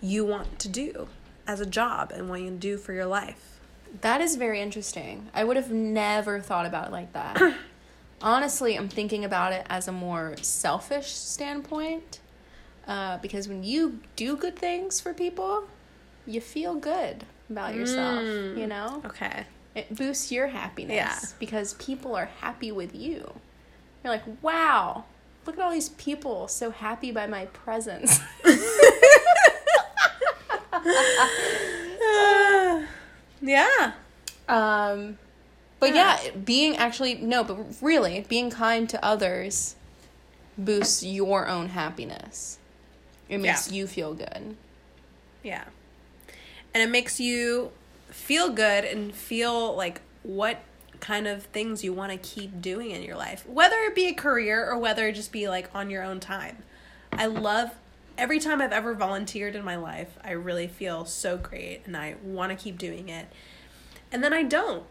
[0.00, 1.08] you want to do
[1.46, 3.55] as a job and what you to do for your life
[4.00, 5.28] That is very interesting.
[5.34, 7.40] I would have never thought about it like that.
[8.22, 12.20] Honestly, I'm thinking about it as a more selfish standpoint.
[12.86, 15.64] Uh, because when you do good things for people,
[16.26, 18.58] you feel good about yourself, Mm.
[18.58, 19.02] you know?
[19.04, 21.18] okay It boosts your happiness Yeah.
[21.38, 23.32] because people are happy with you.
[24.02, 25.04] You're like, wow,
[25.46, 28.20] look at all these people so happy by my presence.
[33.46, 33.92] yeah
[34.48, 35.18] Um,
[35.80, 36.18] but yeah.
[36.44, 39.74] being actually no, but really being kind to others
[40.58, 42.58] boosts your own happiness.
[43.28, 43.74] It makes Yeah.
[43.74, 44.56] you feel good.
[45.42, 45.64] Yeah.
[46.74, 47.72] And it makes you
[48.10, 50.58] feel good and feel like what
[51.00, 54.14] kind of things you want to keep doing in your life, whether it be a
[54.14, 56.58] career or whether it just be like on your own time.
[57.12, 57.70] I love
[58.18, 62.16] every time I've ever volunteered in my life, I really feel so great and I
[62.22, 63.26] want to keep doing it.
[64.12, 64.84] And then I don't.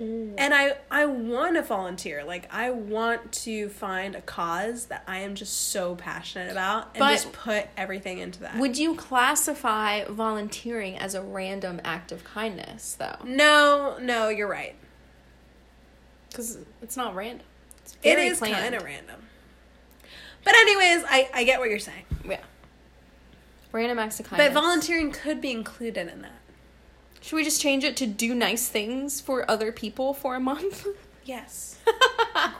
[0.00, 0.34] Mm.
[0.38, 2.22] And I I want to volunteer.
[2.22, 7.00] Like I want to find a cause that I am just so passionate about and
[7.00, 8.58] But- just put everything into that.
[8.58, 13.16] Would you classify volunteering as a random act of kindness, though?
[13.24, 14.76] No, no, you're right.
[16.30, 17.46] Because it's not random.
[17.82, 19.22] It's It is kind of random.
[20.44, 22.04] But anyways, I, I get what you're saying.
[22.24, 22.40] Yeah.
[23.72, 24.48] Random acts of kindness.
[24.48, 26.40] But volunteering could be included in that.
[27.20, 30.86] Should we just change it to do nice things for other people for a month?
[31.24, 31.76] Yes.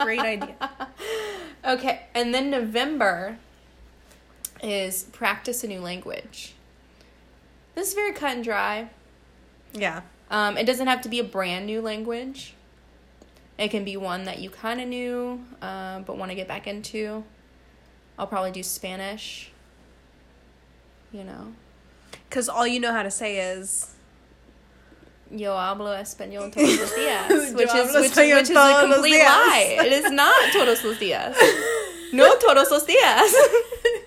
[0.01, 0.55] Great idea.
[1.64, 3.38] Okay, and then November
[4.62, 6.53] is practice a new language.
[7.75, 8.90] This is very cut and dry.
[9.73, 10.03] Yeah.
[10.31, 12.55] Um, it doesn't have to be a brand new language.
[13.59, 16.66] It can be one that you kind of knew, uh, but want to get back
[16.66, 17.25] into.
[18.18, 19.51] I'll probably do Spanish.
[21.12, 21.53] You know,
[22.29, 23.94] Because all you know how to say is.
[25.31, 29.77] yo hablo español todos los días, which is which, español which is a complete lie.
[29.81, 31.35] It is not todos los días.
[32.12, 33.33] No todos los días.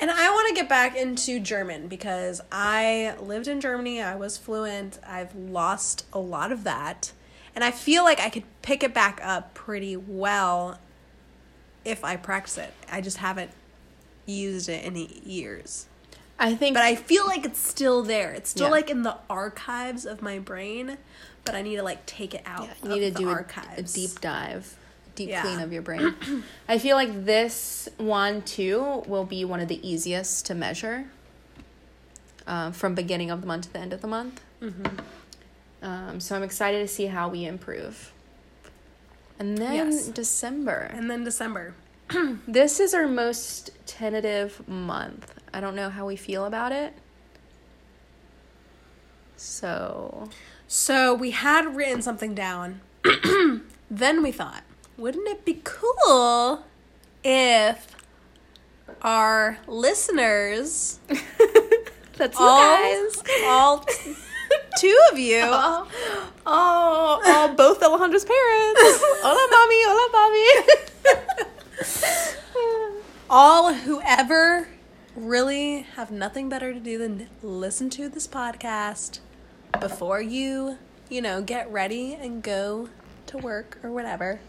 [0.00, 4.02] And I want to get back into German because I lived in Germany.
[4.02, 4.98] I was fluent.
[5.06, 7.12] I've lost a lot of that.
[7.54, 10.78] And I feel like I could pick it back up pretty well
[11.84, 12.74] if I practice it.
[12.90, 13.52] I just haven't
[14.26, 15.86] used it in years.
[16.38, 18.32] I think But I feel like it's still there.
[18.32, 18.72] It's still Yeah.
[18.72, 20.98] like in the archives of my brain,
[21.44, 23.44] but I need to like take it out you of need to do a,
[23.76, 24.76] a deep dive,
[25.14, 25.42] deep Yeah.
[25.42, 26.14] clean of your brain.
[26.68, 31.06] I feel like this one too will be one of the easiest to measure.
[32.46, 34.42] Um, from beginning of the month to the end of the month.
[34.60, 34.98] Mm-hmm.
[35.82, 38.12] Um, so I'm excited to see how we improve.
[39.38, 40.08] And then Yes.
[40.08, 40.90] December.
[40.92, 41.74] And then December.
[42.46, 45.34] This is our most tentative month.
[45.52, 46.94] I don't know how we feel about it.
[49.36, 50.28] So
[50.66, 52.80] So we had written something down.
[53.90, 54.62] then we thought,
[54.96, 56.64] wouldn't it be cool
[57.22, 57.94] if
[59.02, 60.98] our listeners,
[62.16, 63.22] that's all, guys.
[63.44, 63.84] all
[64.78, 65.88] two of you, Oh,
[66.46, 68.80] oh, both Alejandra's parents.
[69.22, 69.80] hola, mommy.
[69.86, 70.08] Hola,
[71.34, 71.50] mommy.
[73.30, 74.68] all whoever
[75.16, 79.20] really have nothing better to do than listen to this podcast
[79.80, 82.88] before you, you know, get ready and go
[83.26, 84.40] to work or whatever.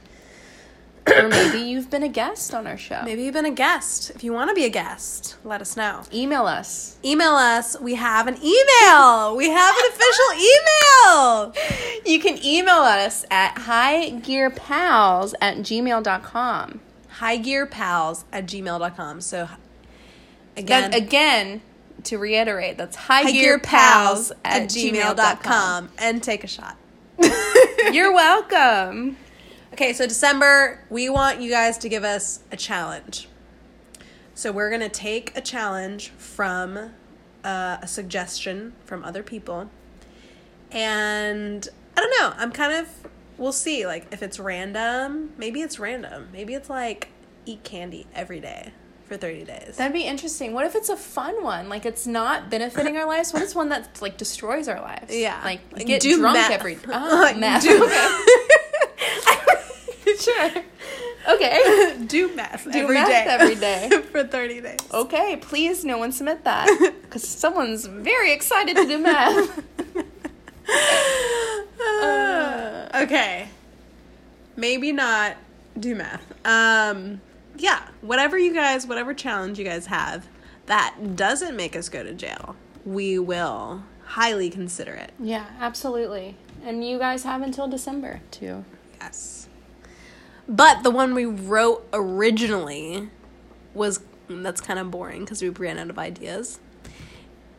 [1.08, 3.02] or maybe you've been a guest on our show.
[3.06, 4.10] Maybe you've been a guest.
[4.12, 6.02] If you want to be a guest, let us know.
[6.12, 6.98] Email us.
[7.06, 7.80] Email us.
[7.80, 9.36] We have an email.
[9.36, 11.54] We have an official email.
[12.08, 16.80] You can email us at highgearpals at gmail.com.
[17.19, 19.21] Highgearpals at gmail.com.
[19.21, 19.49] So,
[20.58, 21.62] again, Again, again
[22.04, 25.15] to reiterate, that's highgearpals highgearpals at at gmail.com.
[25.15, 25.89] gmail.com.
[25.98, 26.77] And take a shot.
[27.92, 29.17] You're welcome.
[29.73, 33.27] Okay, so December, we want you guys to give us a challenge.
[34.33, 36.92] So we're gonna take a challenge from
[37.44, 39.69] uh, a suggestion from other people,
[40.71, 42.33] and I don't know.
[42.37, 42.89] I'm kind of
[43.37, 43.85] we'll see.
[43.85, 46.29] Like if it's random, maybe it's random.
[46.33, 47.10] Maybe it's like
[47.46, 48.71] eat candy every day
[49.08, 49.77] for 30 days.
[49.77, 50.54] That'd be interesting.
[50.54, 51.69] What if it's a fun one?
[51.69, 53.33] Like it's not benefiting our lives.
[53.33, 55.15] What is one that like destroys our lives?
[55.15, 55.39] Yeah.
[55.43, 56.52] like, Like, get do drunk meth.
[56.52, 56.77] every.
[56.87, 57.63] Oh, Like, meth.
[57.63, 57.83] do-
[60.08, 60.17] Okay.
[60.19, 60.63] sure.
[61.27, 61.96] Okay.
[62.08, 63.25] Do math Do every math day.
[63.27, 63.89] every day.
[64.12, 64.79] for 30 days.
[64.93, 66.67] Okay, please no one submit that
[67.02, 69.62] because someone's very excited to do math.
[71.79, 72.89] Uh.
[73.04, 73.48] okay.
[74.56, 75.35] Maybe not
[75.79, 76.23] do math.
[76.46, 77.21] Um
[77.58, 80.27] yeah, whatever you guys whatever challenge you guys have
[80.65, 85.12] that doesn't make us go to jail, we will highly consider it.
[85.19, 86.37] Yeah, absolutely.
[86.63, 88.65] And you guys have until December too.
[88.99, 89.47] Yes.
[90.47, 93.10] But the one we wrote originally
[93.73, 96.60] was that's kind of boring because we ran out of ideas.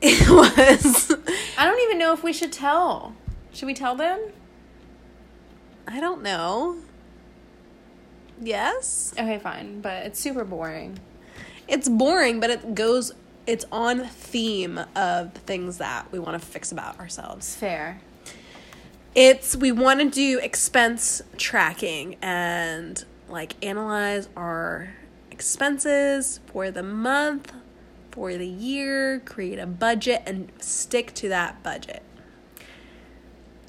[0.02, 1.10] It was
[1.56, 3.14] I don't even know if we should tell.
[3.52, 4.20] Should we tell them?
[5.88, 6.76] I don't know.
[8.40, 9.14] Yes.
[9.18, 10.98] Okay, fine, but it's super boring.
[11.68, 13.12] It's boring, but it goes
[13.46, 17.54] it's on theme of the things that we want to fix about ourselves.
[17.54, 18.00] Fair.
[19.14, 24.94] It's we want to do expense tracking and like analyze our
[25.30, 27.52] expenses for the month,
[28.10, 32.02] for the year, create a budget and stick to that budget.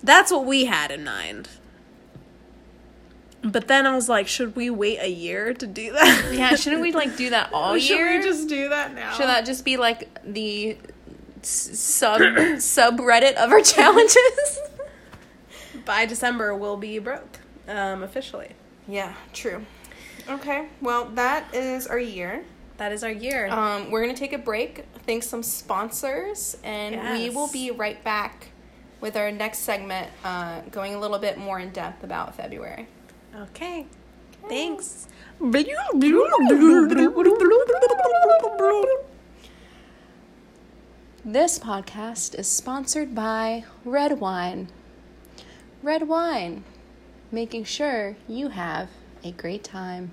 [0.03, 1.49] That's what we had in mind.
[3.43, 6.33] But then I was like, should we wait a year to do that?
[6.33, 8.17] Yeah, shouldn't we like do that all Should year?
[8.17, 9.13] we just do that now?
[9.13, 10.77] Should that just be like the
[11.43, 14.59] sub subreddit of our challenges?
[15.85, 18.49] By December, we'll be broke um, officially.
[18.87, 19.65] yeah, true.
[20.29, 22.43] Okay, well that is our year.
[22.77, 23.47] That is our year.
[23.49, 28.49] Um, we're gonna take a break, thank some sponsors, and we will be right back
[28.99, 32.87] with our next segment, uh, going a little bit more in depth about February.
[33.37, 33.85] Okay.
[34.47, 35.07] Thanks.
[41.25, 44.69] This podcast is sponsored by Red Wine.
[45.83, 46.63] Red Wine,
[47.31, 48.89] making sure you have
[49.23, 50.11] a great time.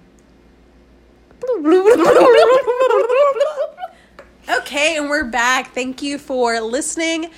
[4.46, 5.72] Okay, and we're back.
[5.72, 7.30] Thank you for listening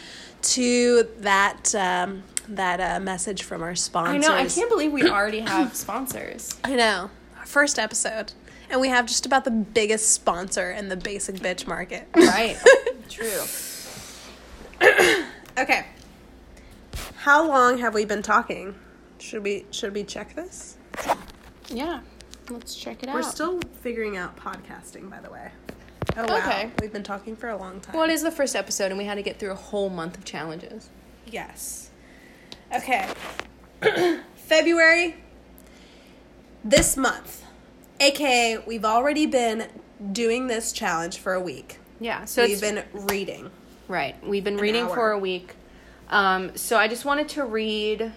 [0.42, 4.14] to that um, that uh, message from our sponsors.
[4.14, 6.58] I know, I can't believe we already have sponsors.
[6.64, 7.10] I know.
[7.38, 8.32] Our first episode,
[8.70, 12.08] and we have just about the biggest sponsor in the basic bitch market.
[12.14, 12.56] Right.
[13.08, 13.42] True.
[15.58, 15.86] Okay.
[17.16, 18.74] How long have we been talking?
[19.18, 20.76] Should we should we check this?
[21.68, 22.00] Yeah.
[22.50, 23.14] Let's check it out.
[23.14, 25.50] We're still figuring out podcasting, by the way.
[26.16, 26.70] Oh wow, Okay.
[26.82, 27.94] we've been talking for a long time.
[27.96, 30.18] Well, it is the first episode, and we had to get through a whole month
[30.18, 30.90] of challenges.
[31.26, 31.85] Yes.
[32.76, 33.08] Okay.
[34.36, 35.16] February
[36.64, 37.44] this month.
[38.00, 39.68] AKA, we've already been
[40.12, 41.78] doing this challenge for a week.
[42.00, 42.26] Yeah.
[42.26, 43.50] So we've been reading.
[43.88, 44.14] right.
[44.26, 44.94] We've been reading hour.
[44.94, 45.54] for a week.
[46.08, 48.12] Um, so I just wanted to read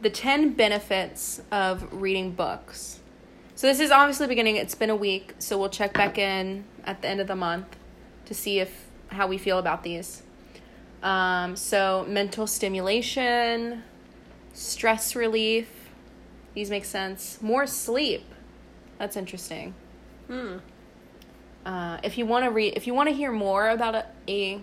[0.00, 3.00] the ten benefits of reading books.
[3.56, 4.56] So this is obviously beginning.
[4.56, 7.76] It's been a week, so we'll check back in at the end of the month
[8.26, 10.22] to see if how we feel about these.
[11.04, 13.82] Um, so mental stimulation,
[14.54, 15.68] stress relief.
[16.54, 17.40] These make sense.
[17.42, 18.24] More sleep.
[18.98, 19.74] That's interesting.
[20.28, 20.56] Hmm.
[21.66, 24.60] Uh, if you want to read, if you want to hear more about a, a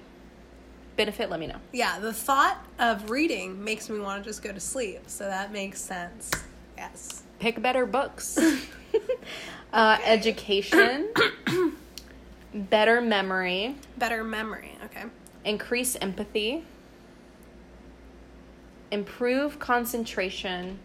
[0.96, 1.58] benefit, let me know.
[1.74, 5.52] Yeah, the thought of reading makes me want to just go to sleep, so that
[5.52, 6.32] makes sense.
[6.78, 7.24] Yes.
[7.39, 8.38] Pick better books.
[9.74, 11.12] uh, education,
[12.54, 14.76] better memory, Better memory.
[14.86, 15.04] Okay.
[15.46, 16.64] Increase empathy,
[18.92, 20.80] improve concentration.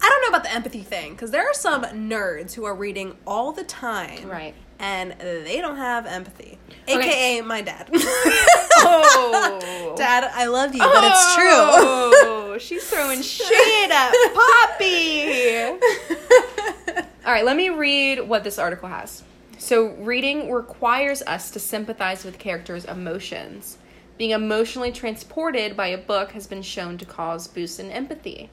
[0.00, 3.16] I don't know about the empathy thing because there are some nerds who are reading
[3.26, 4.28] all the time.
[4.28, 4.54] Right.
[4.78, 6.58] And they don't have empathy.
[6.88, 6.98] Okay.
[6.98, 7.88] AKA my dad.
[7.92, 11.44] Oh, Dad, I love you, but it's true.
[11.46, 15.64] Oh, she's throwing shade at Poppy.
[17.24, 19.22] All right, let me read what this article has.
[19.64, 23.78] So, reading requires us to sympathize with characters' emotions.
[24.18, 28.50] Being emotionally transported by a book has been shown to cause boosts in empathy.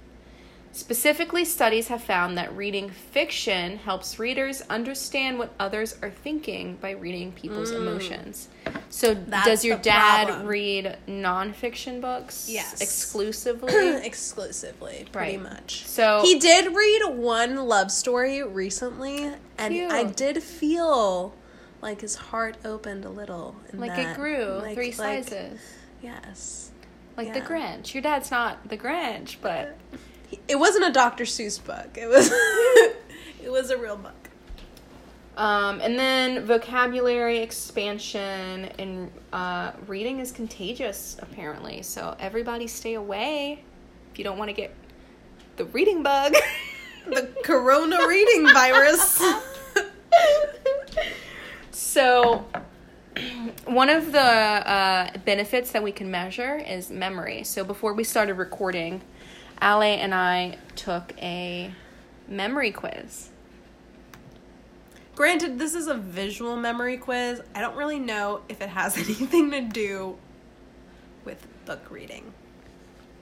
[0.72, 6.91] Specifically, studies have found that reading fiction helps readers understand what others are thinking by
[6.91, 7.82] reading people's mm.
[7.82, 8.47] emotions.
[8.89, 10.47] So, That's does your dad problem.
[10.47, 12.47] read nonfiction books?
[12.49, 12.80] Yes.
[12.80, 13.74] Exclusively?
[14.05, 15.43] Exclusively, pretty Right.
[15.43, 15.86] much.
[15.88, 19.30] So- he did read one love story recently,
[19.62, 19.91] and Cute.
[19.91, 21.34] I did feel
[21.82, 23.55] like his heart opened a little.
[23.72, 24.12] in like that.
[24.12, 25.59] it grew Like- three like- sizes.
[26.01, 26.72] Yes.
[27.18, 27.41] Like the.
[27.41, 27.93] Grinch.
[27.93, 29.78] Your dad's not the Grinch, but
[30.47, 31.26] It wasn't a Dr.
[31.26, 31.97] Seuss book.
[31.97, 32.30] It was.
[33.43, 34.14] it was a real book.
[35.38, 41.82] Um, and then vocabulary expansion and uh, reading is contagious, apparently.
[41.84, 43.64] So everybody stay away
[44.12, 44.74] if you don't want to get
[45.57, 46.34] the reading bug.
[47.07, 49.22] the corona reading virus.
[51.72, 52.45] So,
[53.66, 57.43] one of the uh, benefits that we can measure is memory.
[57.43, 59.01] So, before we started recording,
[59.62, 61.74] Ale and I took a
[62.28, 63.30] memory quiz.
[65.16, 67.41] Granted, this is a visual memory quiz.
[67.53, 70.18] I don't really know if it has anything to do
[71.26, 72.34] with book reading.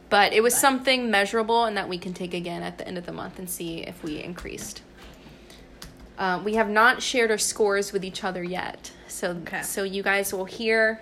[0.09, 3.05] But it was something measurable and that we can take again at the end of
[3.05, 4.81] the month and see if we increased.
[6.19, 9.61] Uh, we have not shared our scores with each other yet, so Okay.
[9.63, 11.01] so you guys will hear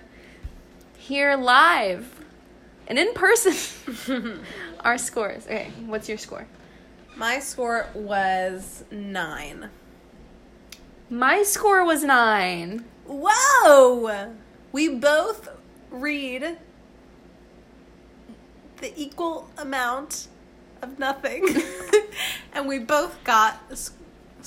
[0.98, 2.20] hear live
[2.88, 3.54] and in person
[4.82, 5.46] our scores.
[5.48, 6.46] Okay, what's your score?
[7.16, 9.70] My score was nine.
[11.10, 12.86] My score was nine.
[13.08, 14.36] Whoa!
[14.72, 15.50] We both
[15.90, 16.58] read
[18.82, 20.28] the equal amount
[20.84, 21.44] of nothing,
[22.54, 23.60] and we both got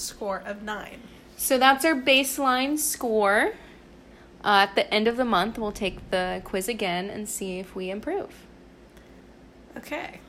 [0.01, 1.01] score of nine.
[1.37, 3.53] So that's our baseline score.
[4.43, 7.75] Uh, at the end of the month, we'll take the quiz again and see if
[7.75, 8.47] we improve.
[9.77, 10.21] Okay,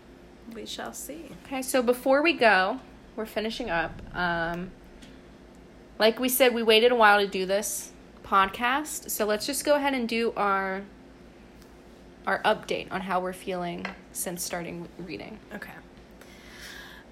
[0.53, 1.31] we shall see.
[1.45, 2.79] Okay, so before we go,
[3.15, 4.01] we're finishing up.
[4.15, 4.71] Um,
[5.97, 7.91] like we said, we waited a while to do this
[8.23, 10.83] podcast, so let's just go ahead and do our
[12.27, 15.39] our update on how we're feeling since starting reading.
[15.55, 15.71] Okay.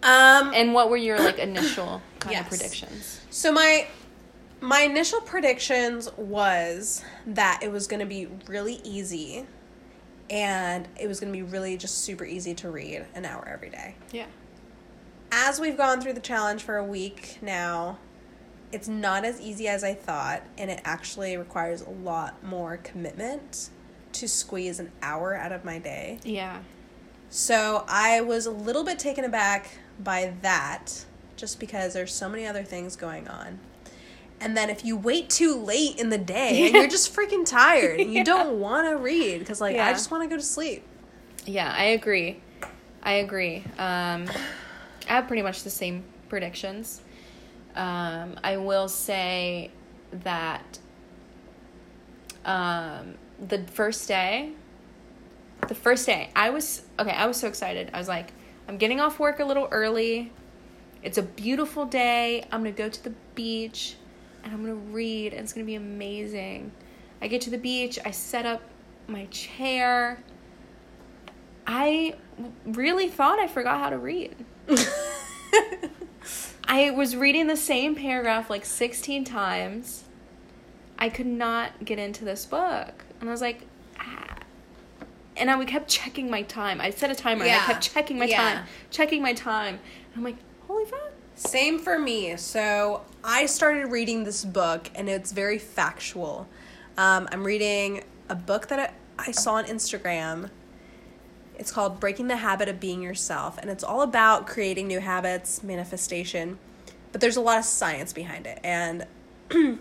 [0.03, 2.43] Um, And what were your like initial kind Yes.
[2.43, 3.19] of predictions?
[3.29, 3.87] So my
[4.61, 9.45] my initial predictions was that it was going to be really easy
[10.29, 13.69] and it was going to be really just super easy to read an hour every
[13.69, 13.95] day.
[14.11, 14.25] Yeah.
[15.31, 17.99] As we've gone through the challenge for a week now,
[18.71, 23.69] it's not as easy as I thought and it actually requires a lot more commitment
[24.13, 26.19] to squeeze an hour out of my day.
[26.23, 26.59] Yeah.
[27.29, 29.69] So I was a little bit taken aback
[29.99, 33.59] by that, just because there's so many other things going on.
[34.41, 37.99] And then if you wait too late in the day and you're just freaking tired
[37.99, 38.23] and you Yeah.
[38.23, 39.87] don't want to read because like Yeah.
[39.87, 40.83] I just want to go to sleep.
[41.45, 42.39] Yeah, I agree.
[43.03, 43.57] I agree.
[43.77, 44.27] Um,
[45.07, 47.01] I have pretty much the same predictions.
[47.75, 49.71] Um, I will say
[50.23, 50.79] that
[52.45, 53.15] um,
[53.47, 54.51] the first day,
[55.67, 57.11] the first day, I was okay.
[57.11, 57.89] I was so excited.
[57.93, 58.31] I was like,
[58.69, 60.31] I'm getting off work a little early.
[61.01, 62.45] It's a beautiful day.
[62.51, 63.95] I'm gonna go to the beach
[64.43, 66.71] and I'm gonna read, and it's gonna be amazing.
[67.19, 67.97] I get to the beach.
[68.05, 68.61] I set up
[69.07, 70.23] my chair.
[71.65, 72.13] I
[72.63, 74.35] really thought I forgot how to read.
[76.65, 80.03] I was reading the same paragraph like 16 times.
[80.99, 83.03] I could not get into this book.
[83.19, 83.65] And I was like.
[85.39, 86.81] And I would kept checking my time.
[86.81, 88.37] I set a timer and I kept checking my Yeah.
[88.37, 89.75] time, checking my time.
[89.75, 90.35] And I'm like,
[90.67, 91.11] holy fuck.
[91.35, 92.35] Same for me.
[92.35, 96.47] So I started reading this book, and it's very factual.
[96.97, 100.49] Um, I'm reading a book that I, I saw on Instagram.
[101.57, 105.63] It's called Breaking the Habit of Being Yourself, and it's all about creating new habits,
[105.63, 106.59] manifestation.
[107.13, 109.07] But there's a lot of science behind it, and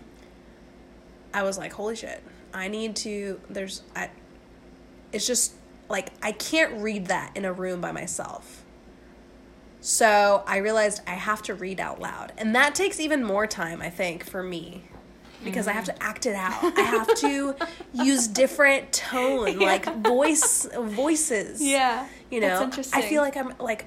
[1.33, 2.23] I was like, "Holy shit!
[2.53, 4.09] I need to." There's, I.
[5.11, 5.53] It's just
[5.89, 8.63] like I can't read that in a room by myself.
[9.81, 12.33] So I realized I have to read out loud.
[12.37, 14.83] And that takes even more time, I think, for me.
[15.41, 16.77] Because I have to act it out.
[16.77, 17.55] I have to
[17.93, 21.61] use different tone, like voice voices.
[21.61, 22.05] Yeah.
[22.29, 22.47] You know.
[22.47, 23.01] That's interesting.
[23.01, 23.85] I feel like I'm like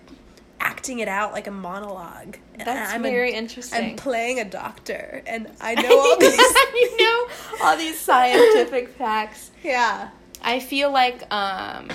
[0.60, 2.38] acting it out like a monologue.
[2.56, 3.90] That's I'm very a, interesting.
[3.90, 6.38] I'm playing a doctor and I know all these
[6.74, 7.28] you know
[7.62, 9.50] all these scientific facts.
[9.62, 10.08] Yeah.
[10.42, 11.88] I feel like um,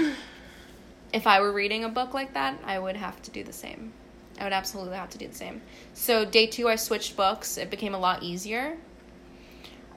[1.14, 3.94] if I were reading a book like that, I would have to do the same.
[4.40, 5.62] I would absolutely have to do the same.
[5.94, 7.58] So day two, I switched books.
[7.58, 8.78] It became a lot easier,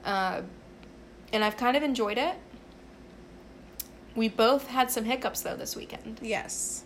[0.03, 0.41] uh,
[1.31, 2.35] and I've kind of enjoyed it.
[4.15, 6.19] We both had some hiccups though this weekend.
[6.21, 6.83] Yes.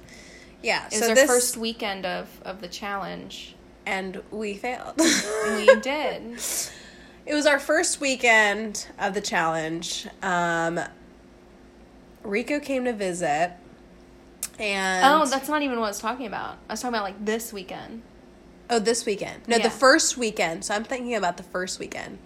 [0.61, 0.85] Yeah.
[0.87, 3.55] It was so our this first weekend of of the challenge.
[3.85, 4.95] and we failed.
[4.97, 6.39] We did.
[7.25, 10.07] It was our first weekend of the challenge.
[10.21, 10.79] Um,
[12.25, 13.53] Rico came to visit,
[14.59, 16.57] and Oh, that's not even what I was talking about.
[16.69, 18.01] I was talking about like this weekend.
[18.69, 19.47] oh this weekend.
[19.47, 19.63] No, Yeah.
[19.63, 20.65] the first weekend.
[20.65, 22.17] So I'm thinking about the first weekend.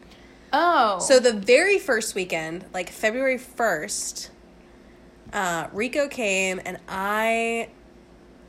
[0.54, 4.32] Oh, So the very first weekend, like February first,
[5.34, 7.70] uh, Rico came, and I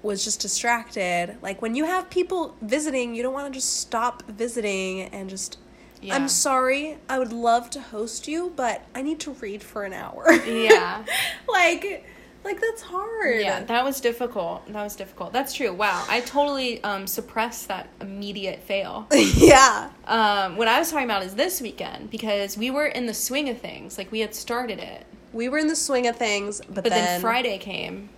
[0.03, 1.37] was just distracted.
[1.43, 5.59] Like when you have people visiting, you don't want to just stop visiting and just.
[6.03, 6.15] Yeah.
[6.15, 6.99] I'm sorry.
[7.09, 10.33] I would love to host you, but I need to read for an hour.
[10.33, 11.05] Yeah.
[11.49, 12.07] like
[12.43, 13.41] Like that's hard.
[13.43, 14.67] Yeah, that was difficult.
[14.73, 15.33] That was difficult.
[15.35, 15.73] That's true.
[15.75, 19.07] Wow, I totally um, suppressed that immediate fail.
[19.13, 19.91] yeah.
[20.07, 23.51] Um, what I was talking about is this weekend because we were in the swing
[23.51, 23.99] of things.
[23.99, 27.05] Like we had started it, We were in the swing of things, but, but then,
[27.05, 28.09] then, Friday came,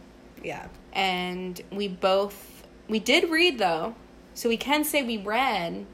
[0.43, 0.69] Yeah.
[0.93, 3.97] and we both we did read though,
[4.35, 5.85] so we can say we read.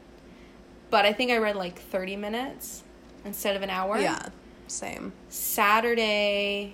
[0.89, 2.83] But I think I read like thirty minutes
[3.25, 3.99] instead of an hour.
[3.99, 4.29] Yeah.
[4.67, 5.13] Same.
[5.29, 6.73] Saturday,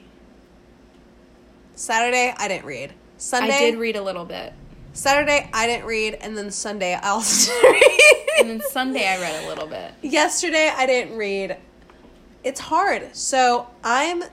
[1.76, 2.94] Saturday I didn't read.
[3.18, 4.54] Sunday I did read a little bit,
[4.94, 8.28] Saturday I didn't read, and then Sunday I also didn't read.
[8.40, 9.94] and then Sunday I read a little bit.
[10.02, 11.58] Yesterday I didn't read.
[12.44, 13.16] It's hard.
[13.16, 14.24] So I'm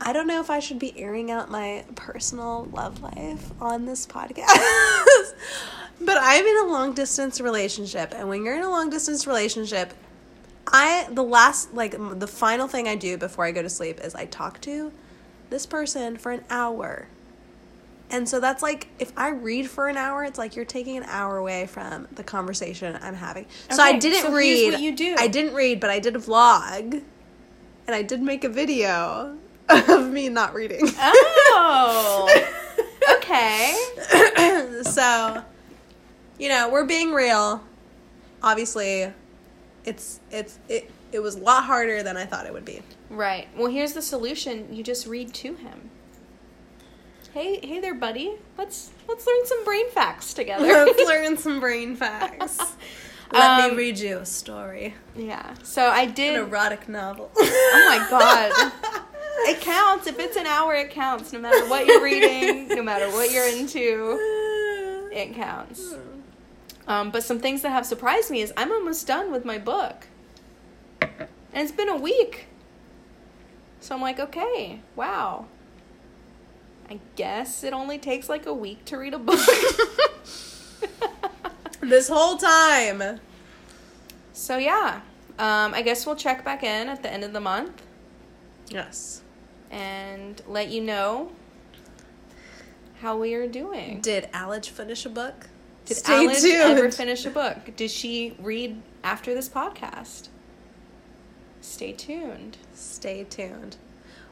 [0.00, 4.06] I don't know if I should be airing out my personal love life on this
[4.06, 4.46] podcast.
[6.00, 9.92] but I'm in a long distance relationship and when you're in a long distance relationship,
[10.66, 14.14] I the last like the final thing I do before I go to sleep is
[14.14, 14.92] I talk to
[15.50, 17.08] this person for an hour.
[18.10, 21.04] And so that's like if I read for an hour, it's like you're taking an
[21.04, 23.46] hour away from the conversation I'm having.
[23.70, 24.72] so I didn't so read.
[24.72, 25.16] what you do.
[25.18, 27.04] I didn't read, but I did a vlog, and
[27.88, 29.36] I did make a video
[29.68, 30.80] of me not reading.
[30.98, 32.44] Oh,
[33.16, 33.76] okay.
[34.82, 35.44] so,
[36.40, 37.62] you know, we're being real.
[38.42, 39.12] Obviously,
[39.84, 42.82] it's it's it it was a lot harder than I thought it would be.
[43.10, 43.46] Right.
[43.56, 44.74] Well, here's the solution.
[44.74, 45.90] You just read to him.
[47.34, 48.32] Hey, hey there, buddy.
[48.58, 50.64] Let's let's learn some brain facts together.
[50.86, 52.58] Let's learn some brain facts.
[53.32, 54.94] Let Um, me read you a story.
[55.14, 55.54] yeah.
[55.62, 56.34] So I did.
[56.36, 57.30] An erotic novel.
[57.36, 58.72] oh my god.
[59.48, 60.06] It counts.
[60.08, 61.32] If it's an hour, it counts.
[61.32, 64.16] No matter what you're reading, no matter what you're into,
[65.12, 65.94] it counts.
[66.90, 70.08] Um, but some things that have surprised me is I'm almost done with my book.
[71.00, 72.48] And it's been a week.
[73.78, 75.46] So I'm like, okay, wow.
[76.90, 79.38] I guess it only takes like a week to read a book.
[81.80, 83.20] this whole time.
[84.32, 85.02] so yeah,
[85.38, 87.84] um, I guess we'll check back in at the end of the month
[88.68, 89.22] Yes.
[89.70, 91.30] and let you know
[93.00, 94.00] how we are doing.
[94.00, 95.49] Did Alej finish a book?
[95.90, 96.78] Did Stay Alice tuned.
[96.78, 97.74] ever finish a book?
[97.74, 100.28] Did she read after this podcast?
[101.60, 102.58] Stay tuned.
[102.72, 103.76] Stay tuned.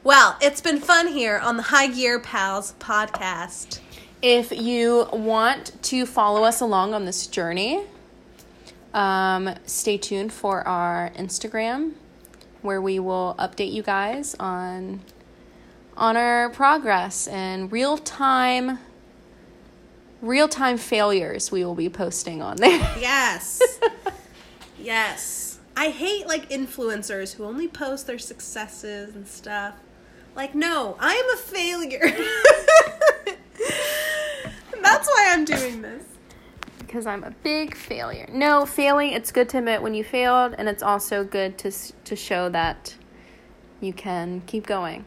[0.05, 3.81] Well, it's been fun here on the High Gear Pals podcast.
[4.23, 7.83] If you want to follow us along on this journey,
[8.95, 11.95] um, stay tuned for our Instagram,
[12.63, 15.01] where we will update you guys on
[15.97, 18.79] on our progress and real time
[20.21, 22.79] real time failures we will be posting on there.
[23.01, 23.61] Yes.
[24.79, 25.59] yes.
[25.77, 29.75] I hate like influencers who only post their successes and stuff.
[30.35, 32.01] Like, no, I am a failure.
[34.83, 36.03] That's why I'm doing this.
[36.79, 38.29] because I'm a big failure.
[38.33, 41.71] No, failing, it's good to admit when you failed, and it's also good to,
[42.05, 42.95] to show that
[43.81, 45.05] you can keep going.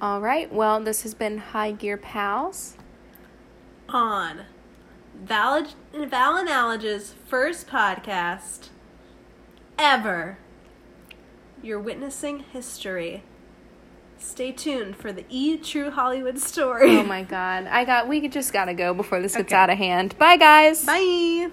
[0.00, 2.75] All right, well, this has been High Gear Pals.
[3.88, 4.40] On
[5.14, 6.48] Val, Val and
[7.28, 8.68] first podcast
[9.78, 10.38] ever.
[11.62, 13.22] You're witnessing history.
[14.18, 16.96] Stay tuned for the E True Hollywood story.
[16.96, 17.66] Oh my god.
[17.66, 19.56] I got we just got to go before this gets Okay.
[19.56, 20.18] out of hand.
[20.18, 20.84] Bye guys.
[20.84, 21.50] Bye.